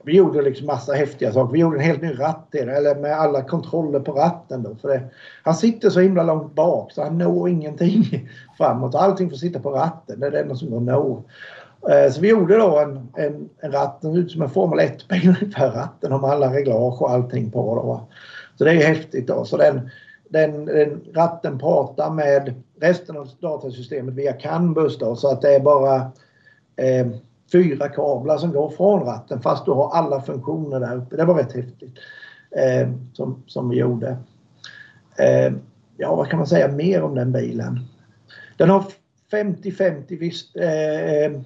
[0.04, 1.52] vi gjorde liksom massa häftiga saker.
[1.52, 4.76] Vi gjorde en helt ny ratt eller med alla kontroller på ratten då.
[4.76, 5.02] För det,
[5.42, 8.94] han sitter så himla långt bak så han når ingenting framåt.
[8.94, 10.20] Allting får sitta på ratten.
[10.20, 11.24] Det är det enda som går att nå.
[11.90, 15.28] Eh, så vi gjorde då en, en, en ratt, den ut som en Formel 1-bil
[15.40, 17.74] ungefär ratten med alla reglage och allting på.
[17.74, 18.08] Då.
[18.58, 19.44] Så det är häftigt då.
[19.44, 19.90] Så den,
[20.28, 25.60] den, den, ratten pratar med resten av datasystemet via Canbus då, så att det är
[25.60, 25.96] bara
[26.76, 27.06] eh,
[27.52, 31.16] fyra kablar som går från ratten fast du har alla funktioner där uppe.
[31.16, 31.98] Det var rätt häftigt
[32.56, 34.16] eh, som, som vi gjorde.
[35.18, 35.52] Eh,
[35.96, 37.80] ja, vad kan man säga mer om den bilen?
[38.56, 38.84] Den har
[39.32, 41.40] 50-50 eh,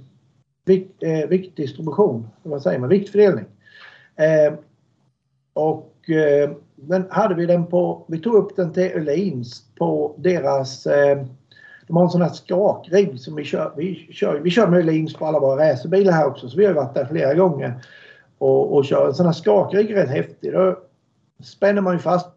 [0.65, 3.45] vikt, eh, viktdistribution, vad säger man, viktfördelning.
[4.17, 4.55] Eh,
[5.53, 6.51] och eh,
[7.11, 11.27] hade vi den på, vi tog upp den till Öhlins på deras, eh,
[11.87, 15.14] de har en sån här skakrigg som vi kör, vi kör, vi kör med lins
[15.14, 17.74] på alla våra racerbilar här också så vi har varit där flera gånger
[18.39, 20.53] och, och kör en sån här skakrigg rätt häftig.
[20.53, 20.78] Då
[21.43, 22.28] spänner man ju fast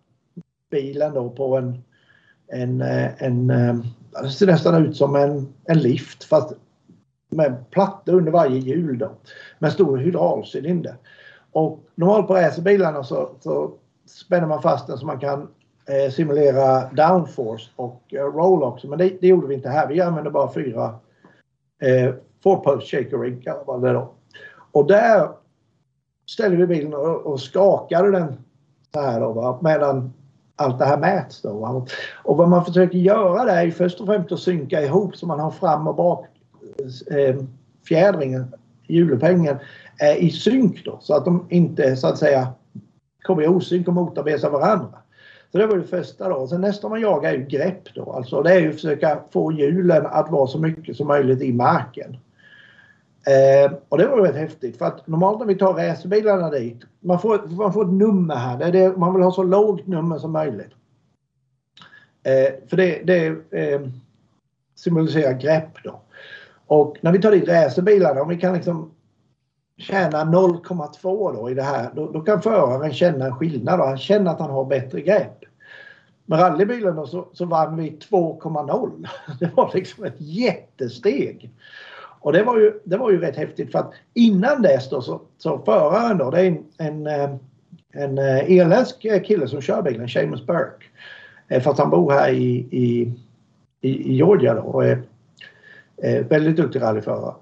[0.72, 1.84] bilen då på en,
[2.48, 6.54] en, eh, en, eh, en det ser nästan ut som en, en lift fast
[7.30, 9.12] med platta under varje hjul då.
[9.60, 10.96] Med stor hydraulcylinder.
[11.52, 13.72] Och normalt på racerbilarna så, så
[14.06, 15.48] spänner man fast den så man kan
[15.90, 18.88] Eh, simulera downforce och eh, roll också.
[18.88, 19.88] Men det, det, gjorde vi inte här.
[19.88, 20.96] Vi använde bara fyra
[21.82, 22.14] eh,
[22.44, 24.14] four post shaker rig kallar det då.
[24.72, 25.30] Och där
[26.26, 28.38] ställde vi bilen och, och skakade den
[28.94, 29.60] så här då va?
[29.62, 30.14] medan
[30.56, 31.54] allt det här mäts då.
[31.54, 31.86] Va?
[32.24, 35.40] Och vad man försöker göra där är först och främst att synka ihop så man
[35.40, 36.26] har fram och bak
[37.12, 37.36] eh, eh
[37.88, 38.56] fjädringen,
[38.88, 39.58] hjulupphängningen,
[40.02, 42.48] eh, i synk då så att de inte så att säga
[43.22, 44.99] kommer i osynk och motarbetar varandra.
[45.52, 46.48] Så det var det första då.
[46.48, 48.12] Sen nästa man jagar är ju grepp då.
[48.12, 51.54] Alltså det är ju att försöka få hjulen att vara så mycket som möjligt i
[51.54, 52.18] marken.
[53.28, 57.20] Eh, och det var rätt häftigt för att normalt när vi tar racerbilarna dit, man
[57.20, 58.58] får, man får ett nummer här.
[58.58, 60.72] Det är det, man vill ha så lågt nummer som möjligt.
[62.24, 63.82] Eh, för det, det eh,
[64.76, 66.02] symboliserar grepp då.
[66.68, 68.92] Och när vi tar dit racerbilarna, om vi kan liksom
[69.78, 73.80] tjäna 0,2 då i det här, då, då, kan föraren känna en skillnad.
[73.80, 73.86] Då.
[73.86, 75.39] Han känner att han har bättre grepp.
[76.30, 79.08] Med rallybilen så, så vann vi 2,0.
[79.40, 81.50] Det var liksom ett jättesteg.
[82.22, 85.22] Och det var ju, det var ju rätt häftigt för att innan dess då så,
[85.38, 87.36] så föraren då, det är en, en, eh,
[87.94, 90.86] en eh, irländsk eh, kille som kör bilen, Seamus Burke.
[91.64, 93.14] Fast han bor här i, i,
[93.82, 95.02] i Georgia då och är,
[95.98, 97.34] är väldigt duktig rallyförare.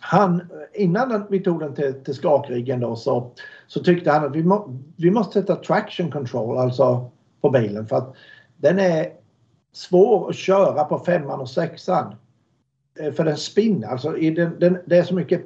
[0.00, 0.42] Han,
[0.72, 3.30] innan vi tog den till, till skakriggen då så,
[3.66, 7.10] så tyckte han att vi, må, vi måste sätta traction control alltså
[7.44, 8.14] på bilen för att
[8.56, 9.12] den är
[9.72, 12.14] svår att köra på femman och sexan.
[13.00, 15.42] Eh, för den spinner, alltså i den, den, det är så mycket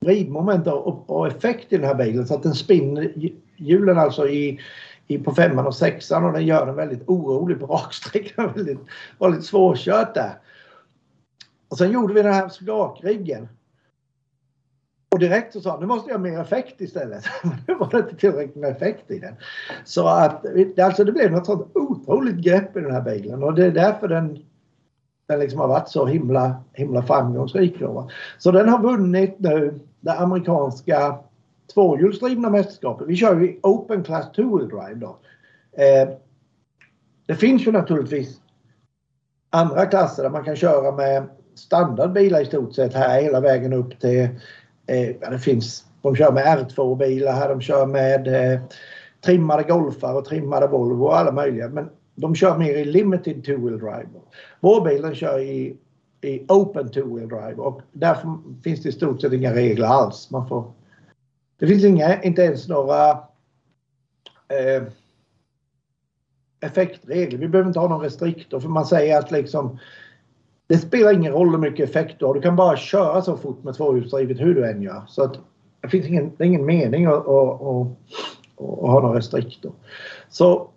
[0.00, 3.12] vridmoment och, och, effekt i den här bilen så att den spinner
[3.56, 4.60] hjulen alltså i,
[5.06, 8.52] i, på femman och sexan och den gör den väldigt orolig på raksträckan.
[8.56, 8.80] väldigt,
[9.18, 10.38] väldigt svårkört där.
[11.68, 13.48] Och sen gjorde vi den här skakriggen.
[15.12, 17.24] Och direkt så sa han, nu måste jag ha mer effekt istället.
[17.66, 19.34] nu var det inte tillräckligt med effekt i den.
[19.84, 20.46] Så att
[20.78, 24.08] alltså det blev något sånt otroligt grepp i den här bilen och det är därför
[24.08, 24.38] den,
[25.28, 27.80] den liksom har varit så himla, himla framgångsrik.
[27.80, 28.10] Då.
[28.38, 31.18] Så den har vunnit nu det amerikanska
[31.74, 33.08] tvåhjulsdrivna mästerskapet.
[33.08, 35.18] Vi kör ju Open Class Two Wheel Drive då.
[35.72, 36.08] Eh,
[37.26, 38.40] det finns ju naturligtvis
[39.50, 44.00] andra klasser där man kan köra med standardbilar i stort sett här hela vägen upp
[44.00, 44.28] till
[44.86, 48.60] Eh, ja, det finns, de kör med R2-bilar här, de kör med eh,
[49.24, 51.68] trimmade Golfar och trimmade Volvo och alla möjliga.
[51.68, 54.08] Men de kör mer i limited two-wheel drive.
[54.60, 55.76] Vår bil den kör i,
[56.20, 60.30] i open two-wheel drive och därför finns det i stort sett inga regler alls.
[60.30, 60.72] Man får,
[61.58, 63.10] det finns inga, inte ens några
[64.48, 64.82] eh,
[66.60, 67.38] effektregler.
[67.38, 69.78] Vi behöver inte ha någon restriktor för man säger att liksom
[70.70, 72.34] det spelar ingen roll hur mycket effekt du har.
[72.34, 75.02] Du kan bara köra så fort med tvåhjulsdrivet hur du än gör.
[75.08, 75.38] Så att
[75.80, 77.86] det finns ingen, det är ingen mening att, att, att,
[78.56, 79.72] att ha några restriktor.
[80.28, 80.70] Så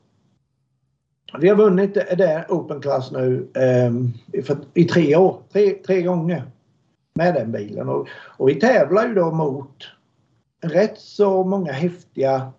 [1.39, 5.37] vi har vunnit det Open Class nu eh, för, i tre år.
[5.51, 6.43] Tre, tre gånger
[7.15, 7.89] med den bilen.
[7.89, 9.75] Och, och vi tävlar ju då mot
[10.63, 12.51] rätt så många häftiga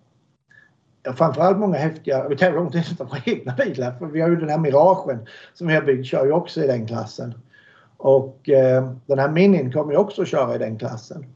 [1.04, 4.36] ja, framförallt många häftiga, vi tävlar mot nästan våra egna bilar för vi har ju
[4.36, 7.34] den här Miragen som vi har byggt kör ju också i den klassen.
[7.96, 11.26] Och eh, den här Minin kommer ju också att köra i den klassen.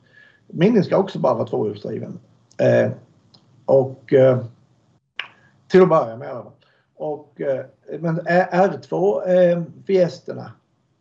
[0.46, 2.18] Minin ska också bara vara tvåhjulsdriven.
[2.58, 2.90] Eh,
[3.64, 4.38] och eh,
[5.68, 6.42] till att börja med.
[6.96, 7.64] Och, eh,
[7.98, 10.52] men R2 eh, eh Fiesterna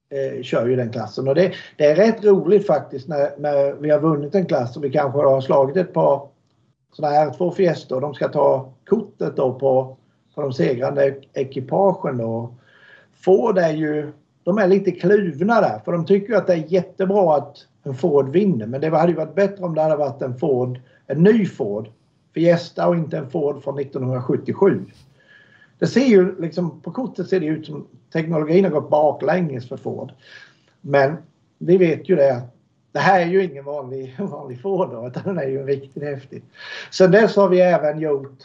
[0.09, 3.89] eh, kör ju den klassen och det, det, är rätt roligt faktiskt när, när vi
[3.89, 6.29] har vunnit en klass och vi kanske har slagit ett par
[6.93, 8.01] sådana här två Fiestor.
[8.01, 9.97] De ska ta kortet då på,
[10.35, 12.17] på de segrande ekipagen.
[12.17, 12.55] Då.
[13.13, 14.11] Ford är ju,
[14.43, 18.29] de är lite kluvna där för de tycker att det är jättebra att en Ford
[18.29, 18.67] vinner.
[18.67, 21.89] Men det hade ju varit bättre om det hade varit en Ford, en ny Ford
[22.33, 24.85] Fiesta och inte en Ford från 1977.
[25.79, 29.77] Det ser ju liksom, på kortet ser det ut som teknologin har gått baklänges för
[29.77, 30.11] Ford.
[30.81, 31.17] Men
[31.57, 32.41] vi vet ju det
[32.97, 36.43] det här är ju ingen vanlig, vanlig Ford då, utan den är ju riktigt häftig.
[36.91, 38.37] Sen dess har vi även gjort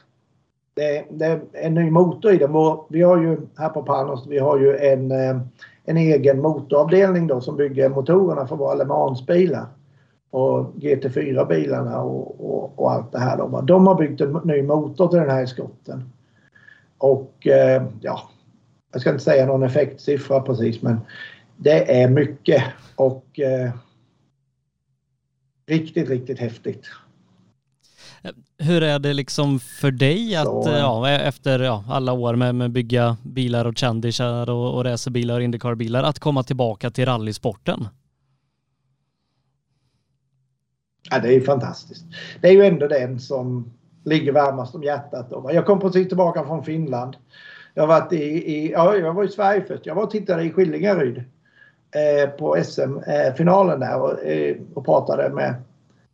[0.74, 2.52] det, det är en ny motor i den.
[2.88, 5.40] Vi har ju här på Panos, vi har ju en, eh,
[5.84, 9.66] en egen motoravdelning då som bygger motorerna för våra Le Mans-bilar.
[10.30, 13.36] Och GT4-bilarna och, och, och, allt det här.
[13.36, 13.60] Då.
[13.60, 16.12] De har byggt en ny motor till den här skotten.
[16.98, 18.20] Och eh, ja,
[18.92, 21.00] jag ska inte säga någon effektsiffra precis men
[21.56, 22.62] det är mycket.
[22.96, 23.70] Och eh,
[25.72, 26.86] riktigt, riktigt häftigt.
[28.58, 32.70] Hur är det liksom för dig att Så, ja, efter ja, alla år med, med
[32.70, 37.88] bygga bilar och kändisar och, och racerbilar och Indycar-bilar att komma tillbaka till rallysporten?
[41.10, 42.04] Ja, det är fantastiskt.
[42.40, 43.72] Det är ju ändå den som
[44.04, 45.26] ligger varmast om hjärtat.
[45.52, 47.16] Jag kom precis tillbaka från Finland.
[47.74, 49.86] Jag varit i, i ja, jag var i Sverige först.
[49.86, 51.41] Jag var och tittade i Skillingaryd Eh,
[51.94, 55.54] Eh, på SM-finalen eh, där och, eh, och pratade med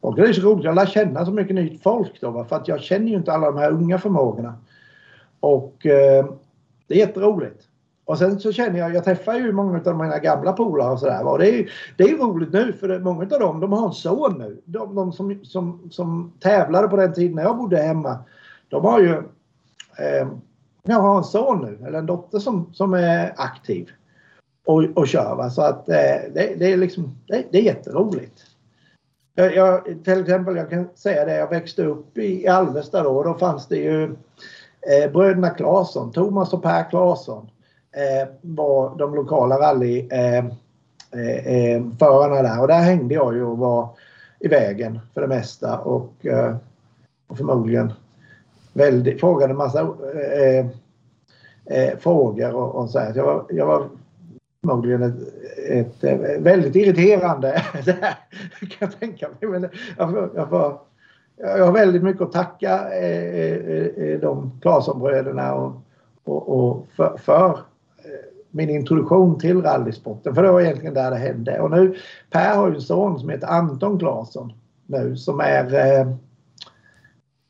[0.01, 0.17] folk.
[0.17, 2.81] Det är så roligt, jag lär känna så mycket nytt folk då för att jag
[2.81, 4.55] känner ju inte alla de här unga förmågorna.
[5.41, 7.63] Och det är jätteroligt.
[8.05, 11.27] Och sen så känner jag, jag träffar ju många av mina gamla polare och sådär.
[11.27, 14.39] Och det är, det är roligt nu för många av dem, de har en son
[14.39, 14.63] nu.
[14.65, 18.19] De, de som, som, som tävlade på den tiden när jag bodde hemma.
[18.69, 19.13] De har ju,
[19.99, 20.29] eh,
[20.83, 23.91] jag har en son nu, eller en dotter som, som är aktiv
[24.69, 25.35] och, och kör.
[25.35, 25.51] Va?
[25.51, 25.95] Så att eh,
[26.35, 28.41] det, det, är liksom, det, det är jätteroligt.
[29.35, 33.25] Jag, jag, till exempel, jag kan säga det, jag växte upp i Alvesta då och
[33.25, 37.51] då fanns det ju eh, bröderna Claesson, Thomas och Per Claesson
[37.93, 40.51] eh, var de lokala rallyförarna
[41.13, 41.83] eh, eh, eh
[42.43, 43.89] där och där hängde jag ju och var
[44.41, 46.57] i vägen för det mesta och, eh,
[47.29, 47.93] och förmodligen
[48.73, 50.67] väldigt, frågade en massa eh,
[51.65, 53.13] eh, frågor och, och så här.
[53.17, 53.89] Jag var, jag var
[54.61, 55.15] förmodligen ett,
[55.69, 57.63] ett, ett, väldigt irriterande.
[57.85, 58.17] Det här,
[58.61, 59.51] kan jag tänka mig.
[59.51, 60.81] Men jag, får, jag, får,
[61.37, 65.83] jag har väldigt mycket att tacka eh, eh, eh de Claesson-bröderna och,
[66.25, 67.51] och, och, för, för
[67.99, 70.35] eh, min introduktion till rallysporten.
[70.35, 71.61] För det var egentligen där det hände.
[71.61, 71.97] Och nu,
[72.31, 74.53] Per har ju en son som heter Anton Claesson
[74.87, 76.13] nu som är eh,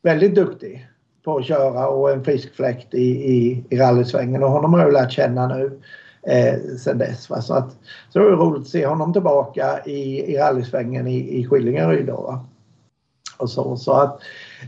[0.01, 0.87] väldigt duktig
[1.23, 4.43] på att köra och en frisk fläkt i, i, i rallysvängen.
[4.43, 5.79] Och honom har jag lärt känna nu
[6.23, 7.29] eh, sen dess.
[7.29, 7.41] Va?
[7.41, 7.77] Så, att,
[8.09, 12.05] så det var roligt att se honom tillbaka i, i rallysvängen i, i Skillingaryd.
[12.05, 12.45] Då, va?
[13.37, 14.19] Och så, så att,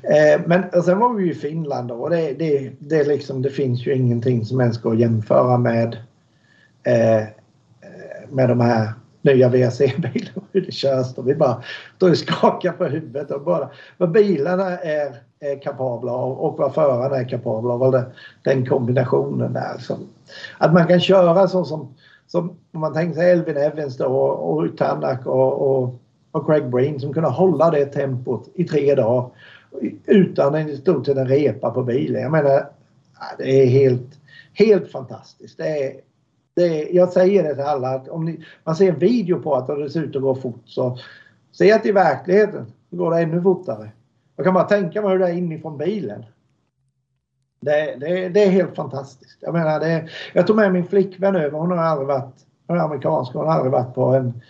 [0.04, 3.50] eh, men och sen var vi i Finland då, och det, det, det, liksom, det
[3.50, 5.98] finns ju ingenting som ens går att jämföra med
[6.84, 7.28] eh, eh
[8.30, 11.18] med de här nya WRC-bilarna hur det körs.
[11.18, 11.64] Och vi bara
[11.96, 16.74] står och skakar på huvudet och bara vad bilarna är, är kapabla av och vad
[16.74, 17.92] förarna är kapabla av.
[17.92, 18.06] Det,
[18.44, 19.78] den kombinationen där.
[19.80, 19.98] Så,
[20.58, 21.96] att man kan köra så som,
[22.28, 26.00] som om man tänker sig Elvin Evans då och, och Tanak och, och,
[26.32, 29.30] och Craig Breen som kunde hålla det tempot i tre dagar
[30.06, 32.22] utan en stort sett en repa på bilen.
[32.22, 32.70] Jag menar,
[33.38, 34.20] det är helt,
[34.54, 35.58] helt fantastiskt.
[35.58, 35.94] Det är
[36.54, 39.68] det, jag säger det till alla att om ni, man ser en video på att
[39.68, 40.98] det ser ut att gå fort så
[41.52, 43.92] se att i verkligheten så går det ännu fortare.
[44.36, 46.26] Jag kan bara tänka mig hur det är inifrån bilen.
[47.62, 49.38] Det, det, det är helt fantastiskt.
[49.42, 51.58] Jag menar, det, jag tog med min flickvän över.
[51.58, 52.36] Hon har aldrig varit,
[52.68, 54.42] hon är amerikansk, hon har aldrig varit på en,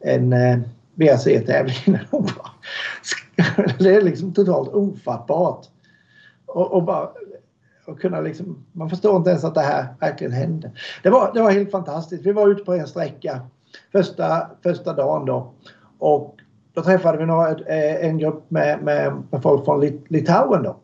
[0.00, 0.58] en eh,
[0.94, 1.98] VRC-tävling.
[3.78, 5.66] det är liksom totalt ofattbart.
[6.46, 7.10] Och, och bara
[7.90, 10.70] och kunna liksom, man förstår inte ens att det här verkligen hände.
[11.02, 12.26] Det var, det var helt fantastiskt.
[12.26, 13.40] Vi var ute på en sträcka
[13.92, 15.52] första, första dagen då.
[15.98, 16.36] Och
[16.74, 20.76] då träffade vi några, eh, en grupp med, med, med folk från Litauen då.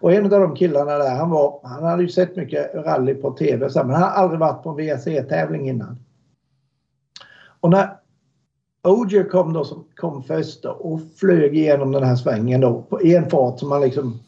[0.00, 3.30] Och en av de killarna där, han, var, han hade ju sett mycket rally på
[3.30, 5.98] TV men han hade aldrig varit på en WRC-tävling innan.
[7.60, 7.90] Och när
[8.82, 13.02] Ogier kom då, som kom först då, och flög igenom den här svängen då på
[13.02, 14.20] en fart som man liksom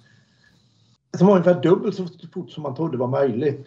[1.18, 3.66] som var ungefär dubbelt så fort som man trodde var möjligt.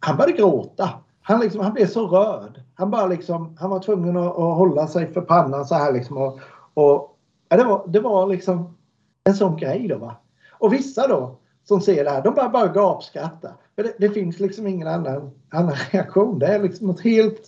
[0.00, 0.90] Han började gråta.
[1.22, 2.60] Han, liksom, han blev så rörd.
[2.74, 6.16] Han, bara liksom, han var tvungen att, att hålla sig för pannan så här liksom.
[6.16, 6.40] Och,
[6.74, 7.16] och
[7.48, 8.76] ja, det, var, det var liksom
[9.24, 9.98] en sån grej då.
[9.98, 10.16] Va?
[10.52, 13.52] Och vissa då som ser det här, de bara, bara gapskrattar.
[13.76, 16.38] För det, det, finns liksom ingen annan, annan reaktion.
[16.38, 17.42] Det är liksom något helt,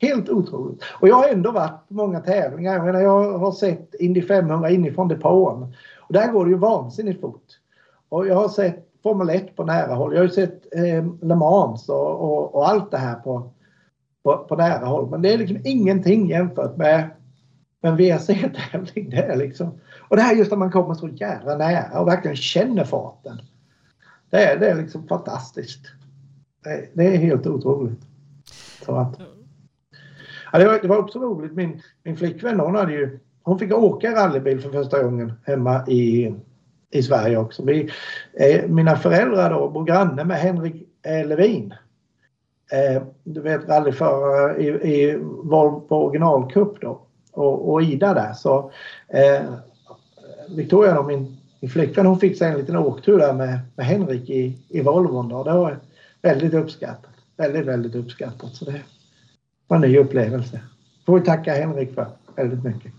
[0.00, 0.82] helt otroligt.
[1.00, 2.74] Och jag har ändå varit på många tävlingar.
[2.74, 5.74] Jag, menar, jag har sett Indy 500 inifrån depån.
[6.00, 7.44] Och där går det ju vansinnigt fort.
[8.08, 10.12] Och jag har sett Formel 1 på nära håll.
[10.12, 13.52] Jag har ju sett eh, Le Mans och, och, och, allt det här på,
[14.22, 15.10] på, på, nära håll.
[15.10, 17.10] Men det är liksom ingenting jämfört med,
[17.82, 19.10] med en WRC-tävling.
[19.10, 22.36] Det är liksom, och det här just att man kommer så jävla nära och verkligen
[22.36, 23.40] känner farten.
[24.30, 25.80] Det är, det är liksom fantastiskt.
[26.64, 28.00] Det, det är helt otroligt.
[28.84, 29.20] Så att,
[30.52, 31.52] ja, det, var, det var också roligt.
[31.52, 36.34] Min, min flickvän hon, hade ju, hon fick åka rallybil för första gången hemma i
[36.90, 37.64] i Sverige också.
[37.64, 37.90] Vi,
[38.34, 41.74] eh, mina föräldrar då bor granne med Henrik eh, Levin.
[42.72, 47.00] Eh, du vet rallyförare eh, i, i Volvo originalcup då
[47.32, 48.32] och, och, Ida där.
[48.32, 48.70] Så
[49.08, 49.42] eh,
[50.48, 54.30] Victoria då, min, min flickvän, hon fick sig en liten åktur där med, med Henrik
[54.30, 55.44] i, i Volvon då.
[55.44, 55.78] Det var
[56.22, 57.10] väldigt uppskattat.
[57.36, 58.54] Väldigt, väldigt uppskattat.
[58.54, 58.80] Så det
[59.66, 60.60] var en ny upplevelse.
[61.06, 62.06] Får vi tacka Henrik för
[62.36, 62.92] väldigt mycket.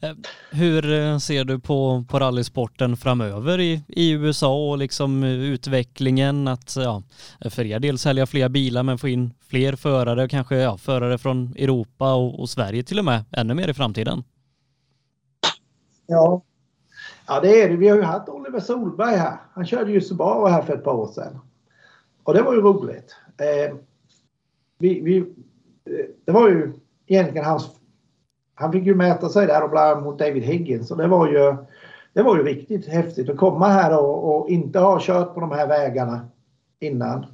[0.00, 0.12] Eh,
[0.50, 6.48] hur eh, ser du på, på rallysporten framöver i, i USA och liksom eh, utvecklingen
[6.48, 7.02] att ja,
[7.50, 11.54] för er del sälja fler bilar men få in fler förare, kanske ja, förare från
[11.58, 14.24] Europa och, och Sverige till och med ännu mer i framtiden?
[16.06, 16.42] Ja,
[17.26, 17.76] ja det är det.
[17.76, 19.36] Vi har ju haft Oliver Solberg här.
[19.52, 21.38] Han körde ju Subaru här för ett par år sedan.
[22.22, 23.16] Och det var ju roligt.
[23.38, 23.76] Eh,
[24.78, 25.34] vi, vi,
[26.24, 26.72] det var ju
[27.06, 27.70] egentligen hans
[28.58, 31.28] han fick ju mäta sig där och bland annat mot David Higgins och det var
[31.28, 31.56] ju,
[32.12, 35.50] det var ju riktigt häftigt att komma här och, och inte ha kört på de
[35.50, 36.20] här vägarna
[36.80, 37.26] innan.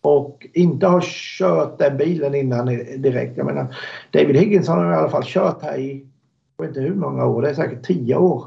[0.00, 1.00] Och inte ha
[1.38, 2.66] kört den bilen innan
[2.96, 3.36] direkt.
[3.36, 3.76] Jag menar,
[4.10, 6.06] David Higgins har i alla fall kört här i,
[6.56, 8.44] jag vet inte hur många år, det är säkert tio år.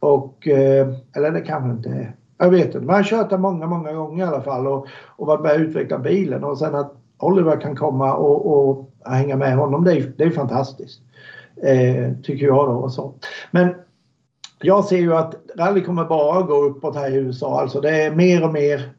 [0.00, 2.16] Och, eh, eller det kanske inte är.
[2.38, 4.86] Jag vet inte, men han har kört här många, många gånger i alla fall och,
[5.16, 6.44] och varit med och utvecklat bilen.
[6.44, 10.30] Och sen att Oliver kan komma och, och hänga med honom, det är, det är
[10.30, 11.00] fantastiskt.
[11.62, 12.72] Eh, tycker jag då.
[12.72, 13.14] Och så.
[13.50, 13.74] Men
[14.62, 17.60] jag ser ju att rally kommer bara gå uppåt här i USA.
[17.60, 18.92] Alltså det är mer och mer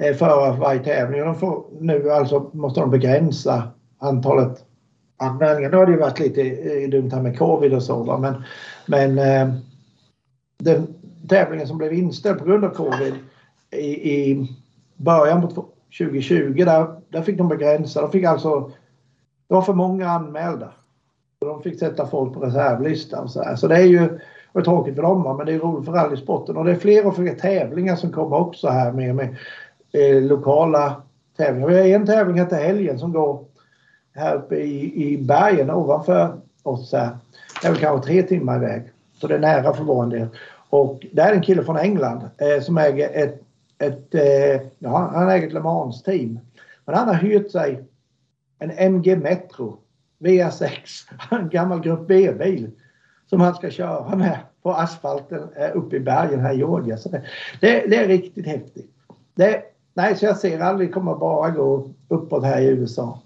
[0.00, 1.20] eh, förare för varje tävling.
[1.20, 3.62] De får, nu alltså måste de begränsa
[3.98, 4.64] antalet
[5.16, 5.70] anmälningar.
[5.70, 8.18] Nu har det ju varit lite eh, dumt här med covid och så.
[8.18, 8.42] Men,
[8.86, 9.54] men eh,
[10.58, 10.94] den
[11.28, 13.14] tävlingen som blev inställd på grund av covid
[13.70, 14.48] i, i
[14.96, 15.48] början på
[15.98, 18.00] 2020 där, där fick de begränsa.
[18.00, 18.70] De fick alltså
[19.48, 20.72] det var för många anmälda.
[21.46, 23.28] De fick sätta folk på reservlistan.
[23.28, 23.56] Så, här.
[23.56, 24.18] så det är ju
[24.52, 26.56] det tråkigt för dem, men det är roligt för rallysporten.
[26.56, 29.36] Och det är fler och fler tävlingar som kommer också här med, med
[29.92, 31.02] eh, lokala
[31.36, 31.68] tävlingar.
[31.68, 33.44] Vi har en tävling här till helgen som går
[34.14, 36.92] här uppe i, i bergen ovanför oss.
[36.92, 37.16] Här.
[37.62, 38.82] Det är väl kanske tre timmar iväg.
[39.20, 40.28] Så det är nära för vår del.
[40.70, 43.42] Och det är en kille från England eh, som äger ett,
[43.78, 46.38] ett eh, ja, han äger ett Le Mans-team.
[46.84, 47.84] Men han har hyrt sig
[48.58, 49.78] en MG Metro
[50.18, 50.78] VR6,
[51.30, 52.70] en gammal Grupp B-bil
[53.30, 56.96] som han ska köra med på asfalten eh, uppe i bergen här i Georgia.
[56.96, 57.22] Så det,
[57.60, 58.90] det, det är riktigt häftigt.
[59.34, 59.62] Det,
[59.94, 63.22] nej, så jag ser aldrig kommer bara gå uppåt här i USA.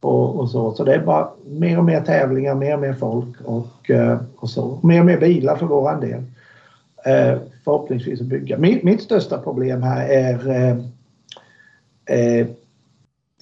[0.00, 0.72] Och, och, så.
[0.72, 4.50] så det är bara mer och mer tävlingar, mer och mer folk och, eh, och
[4.50, 4.80] så.
[4.82, 6.22] Mer och mer bilar för våran del.
[7.04, 8.58] Eh, förhoppningsvis att bygga.
[8.58, 10.76] Mitt, mitt största problem här är eh,
[12.18, 12.46] eh,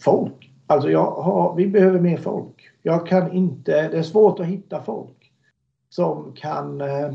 [0.00, 0.50] folk.
[0.66, 2.59] Alltså jag har, vi behöver mer folk.
[2.82, 5.32] Jag kan inte, det är svårt att hitta folk
[5.88, 7.12] som kan eh,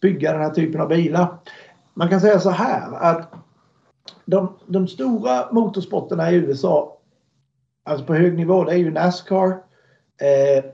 [0.00, 1.38] bygga den här typen av bilar.
[1.94, 3.32] Man kan säga så här att
[4.24, 6.98] de, de stora motorsporterna i USA,
[7.84, 9.48] alltså på hög nivå, det är ju Nascar,
[10.20, 10.64] eh,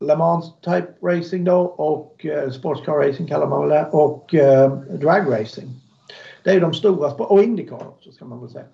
[0.00, 4.72] Le Mans Type Racing då och eh, Sportscar Racing kallar man väl det och eh,
[4.72, 5.68] Drag Racing.
[6.44, 8.66] Det är ju de stora, och Indycar också ska man väl säga.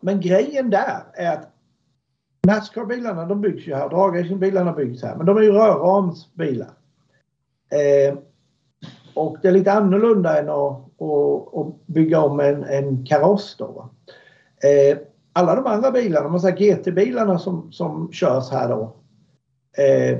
[0.00, 1.53] Men grejen där är att
[2.44, 6.70] Nascar-bilarna de byggs ju här, dragracingbilarna byggs här, men de är ju rörramsbilar.
[7.70, 8.18] Eh,
[9.14, 13.90] och det är lite annorlunda än att, att, att bygga om en, en kaross då.
[14.62, 14.98] Eh,
[15.32, 18.82] alla de andra bilarna, man säger GT-bilarna som, som körs här då.
[19.78, 20.18] Eh,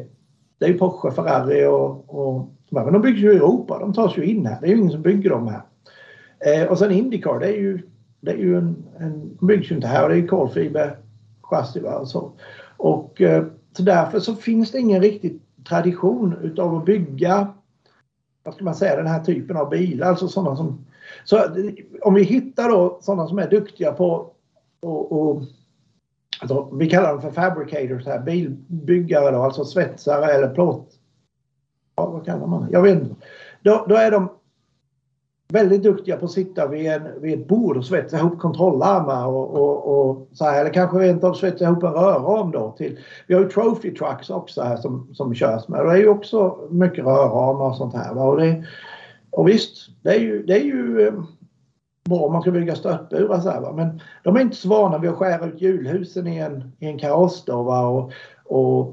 [0.58, 3.78] det är ju Porsche, Ferrari och, och men de byggs ju i Europa.
[3.78, 4.60] De tas ju in här.
[4.60, 5.62] Det är ju ingen som bygger dem här.
[6.46, 7.82] Eh, och sen Indycar, det är ju,
[8.20, 10.08] det är ju en, en de byggs ju inte här.
[10.08, 10.96] Det är ju kolfiber
[11.50, 11.80] chassi.
[11.80, 12.32] Och så.
[12.76, 13.44] Och, eh,
[13.76, 17.54] så därför så finns det ingen riktig tradition utav att bygga
[18.44, 20.08] vad ska man säga, den här typen av bilar.
[20.08, 20.86] Alltså sådana som,
[21.24, 21.44] så
[22.02, 24.30] om vi hittar då sådana som är duktiga på
[24.80, 25.42] och, och
[26.40, 30.90] alltså, vi kallar dem för fabricators här, bilbyggare då, alltså svetsare eller plåt.
[31.96, 32.72] Ja, vad kallar man det?
[32.72, 33.14] Jag vet inte.
[33.62, 34.28] Då, då är de
[35.48, 39.50] väldigt duktiga på att sitta vid, en, vid ett bord och svetsa ihop kontrollarmar och,
[39.54, 40.60] och, och så här.
[40.60, 42.74] Eller kanske rent av svetsa ihop en rörram då.
[42.78, 42.98] Till.
[43.26, 45.80] Vi har ju trophy trucks också här som, som körs med.
[45.80, 48.18] Och det är ju också mycket rörramar och sånt här.
[48.18, 48.64] Och, det,
[49.30, 51.14] och visst, det är ju, det är ju eh,
[52.04, 53.40] bra om man kan bygga störtburar.
[53.40, 53.72] så här, va?
[53.72, 56.98] Men de är inte så vana vid att skära ut hjulhusen i en, i en
[56.98, 57.62] kaross då.
[57.62, 57.86] Va?
[57.86, 58.12] Och,
[58.44, 58.88] och,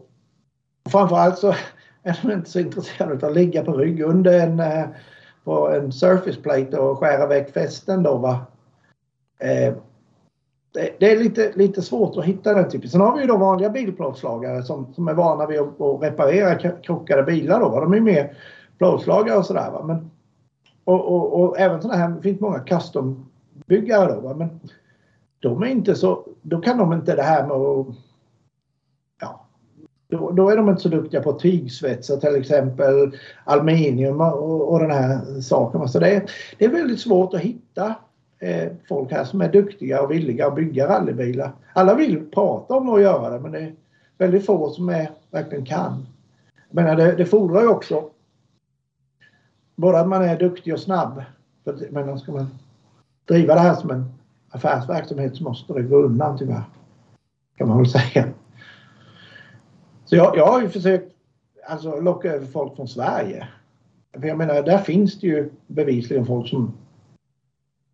[0.85, 1.47] och framförallt så
[2.03, 4.85] är de inte så intresserade av att ligga på rygg under en eh,
[5.43, 8.45] på en surface plate och skära väck fästen då va.
[9.39, 9.73] Eh,
[10.73, 12.89] det, det, är lite, lite svårt att hitta den typen.
[12.89, 16.71] Sen har vi ju då vanliga bilplåtslagare som, som är vana vid att, att reparera
[16.81, 17.69] krockade bilar då.
[17.69, 17.79] Va?
[17.79, 18.37] De är mer
[18.77, 19.83] plåtslagare och sådär va.
[19.83, 20.11] Men,
[20.83, 24.33] och, och, och även sådana här, det finns många custombyggare då va.
[24.33, 24.59] Men
[25.39, 27.87] de är inte så, då kan de inte det här med att
[30.11, 33.11] då, då, är de inte så duktiga på tygsvetsa till exempel,
[33.43, 35.87] aluminium och, och den här saken.
[35.87, 37.95] Så det är, det är väldigt svårt att hitta
[38.39, 41.51] eh, folk här som är duktiga och villiga att bygga rallybilar.
[41.73, 43.73] Alla vill prata om att göra det men det är
[44.17, 46.05] väldigt få som är, verkligen kan.
[46.69, 48.09] Men det, det fordrar ju också
[49.75, 51.23] både att man är duktig och snabb.
[51.89, 52.47] Men ska man
[53.27, 54.05] driva det här som en
[54.49, 56.63] affärsverksamhet så måste det gå undan tyvärr.
[57.57, 58.27] Kan man väl säga.
[60.11, 61.13] Så jag, jag har ju försökt
[61.67, 63.47] alltså, locka över folk från Sverige.
[64.19, 66.73] För jag menar, där finns det ju bevisligen folk som...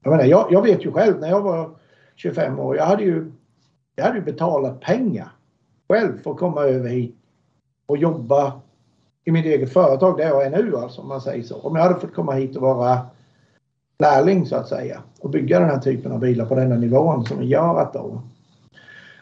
[0.03, 1.69] Jag menar, jag, jag vet ju själv när jag var
[2.15, 3.31] 25 år, jag hade ju,
[3.95, 5.31] jag hade ju betalat pengar
[5.89, 7.15] själv för att komma över hit
[7.85, 8.61] och jobba
[9.25, 11.59] i mitt eget företag där jag är nu alltså, om man säger så.
[11.59, 12.99] Om jag hade fått komma hit och vara
[13.99, 17.39] lärling så att säga och bygga den här typen av bilar på denna nivån som
[17.39, 18.21] vi gör att då.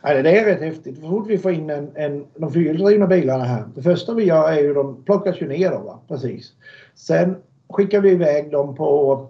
[0.08, 0.96] Ja, det är rätt häftigt.
[0.96, 3.64] Så fort vi får in en, en, de fyrhjulsdrivna bilarna här.
[3.76, 6.00] Det första vi gör är ju de plockas ju ner då, va?
[6.08, 6.54] precis.
[6.96, 7.36] Sen
[7.70, 9.30] skickar vi iväg dem på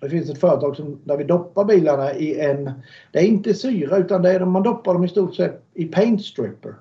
[0.00, 2.70] det finns ett företag som, där vi doppar bilarna i en...
[3.12, 6.24] Det är inte syra utan det är man doppar dem i stort sett i paint
[6.24, 6.74] stripper.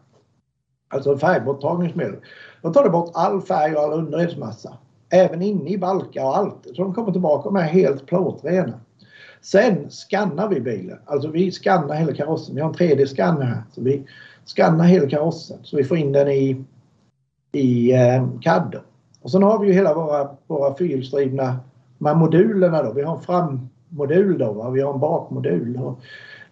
[0.88, 2.16] Alltså färgborttagningsmedel.
[2.62, 4.78] Då tar det bort all färg och all underredsmassa.
[5.10, 6.68] Även inne i balkar och allt.
[6.76, 8.80] Så de kommer tillbaka med helt plåtrena.
[9.44, 10.98] Sen skannar vi bilen.
[11.06, 12.56] Alltså vi skannar hela karossen.
[12.56, 13.64] Vi har en 3D-skanner här.
[13.72, 14.04] Så vi
[14.46, 16.64] skannar hela karossen så vi får in den i,
[17.52, 18.80] i eh, CAD.
[19.22, 21.60] Och sen har vi ju hela våra, våra fyrhjulsdrivna
[21.98, 22.94] modulerna då.
[22.94, 24.70] Vi har en frammodul då, va?
[24.70, 25.78] vi har en bakmodul.
[25.78, 26.00] Och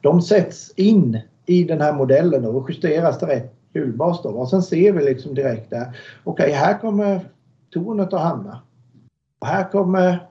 [0.01, 4.29] de sätts in i den här modellen och justeras till rätt hjulbas då.
[4.29, 5.97] Och sen ser vi liksom direkt där.
[6.23, 7.29] Okej, okay, här kommer
[7.69, 8.61] tornet att hamna.
[9.39, 10.27] Och här kommer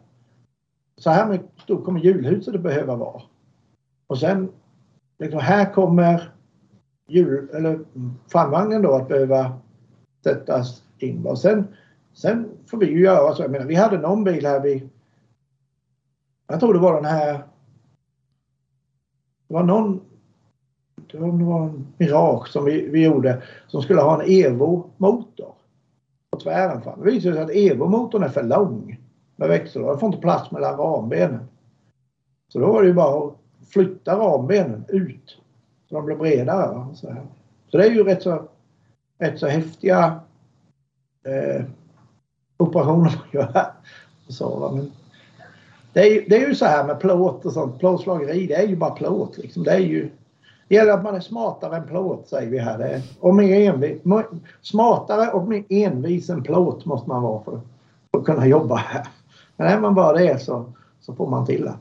[0.97, 3.23] så här mycket kommer hjulhuset att behöva vara.
[4.07, 4.49] Och sen
[5.19, 6.33] liksom, här kommer
[7.09, 7.81] jul, eller
[8.29, 9.53] framvagnen då att behöva
[10.25, 11.27] sättas in.
[11.27, 11.65] Och sen,
[12.13, 13.43] sen får vi ju göra så.
[13.43, 14.89] Jag menar, vi hade någon bil här vi
[16.51, 17.33] jag tror det var den här
[19.49, 20.01] det var någon
[21.13, 25.55] det var en Mirage som vi, vi gjorde som skulle ha en Evo-motor
[26.31, 27.01] på tvären fram.
[27.01, 29.01] Det visade sig att Evo-motorn är för lång
[29.37, 29.93] med växellådan.
[29.93, 31.41] Den får inte plats mellan rambenen.
[32.53, 33.35] Så då var det ju bara att
[33.69, 35.39] flytta rambenen ut
[35.89, 36.87] så de blev bredare.
[36.95, 37.17] Så,
[37.69, 38.43] så det är ju rätt så,
[39.19, 40.21] rätt så häftiga
[41.27, 41.65] eh,
[42.57, 43.67] operationer man gör.
[44.29, 44.93] Så, men
[45.93, 47.79] det, är, det är ju så här med plåt och sånt.
[47.79, 49.39] Plåtslageri, det är ju bara plåt.
[49.39, 49.63] Liksom.
[49.63, 50.11] Det är ju
[50.69, 52.79] det gäller att man är smartare än plåt säger vi här.
[52.79, 54.03] Det är, och mer envis,
[54.63, 57.61] smartare och mer envis än plåt måste man vara för,
[58.11, 59.09] för att kunna jobba här.
[59.57, 61.75] Men är man bara det så, så får man till det.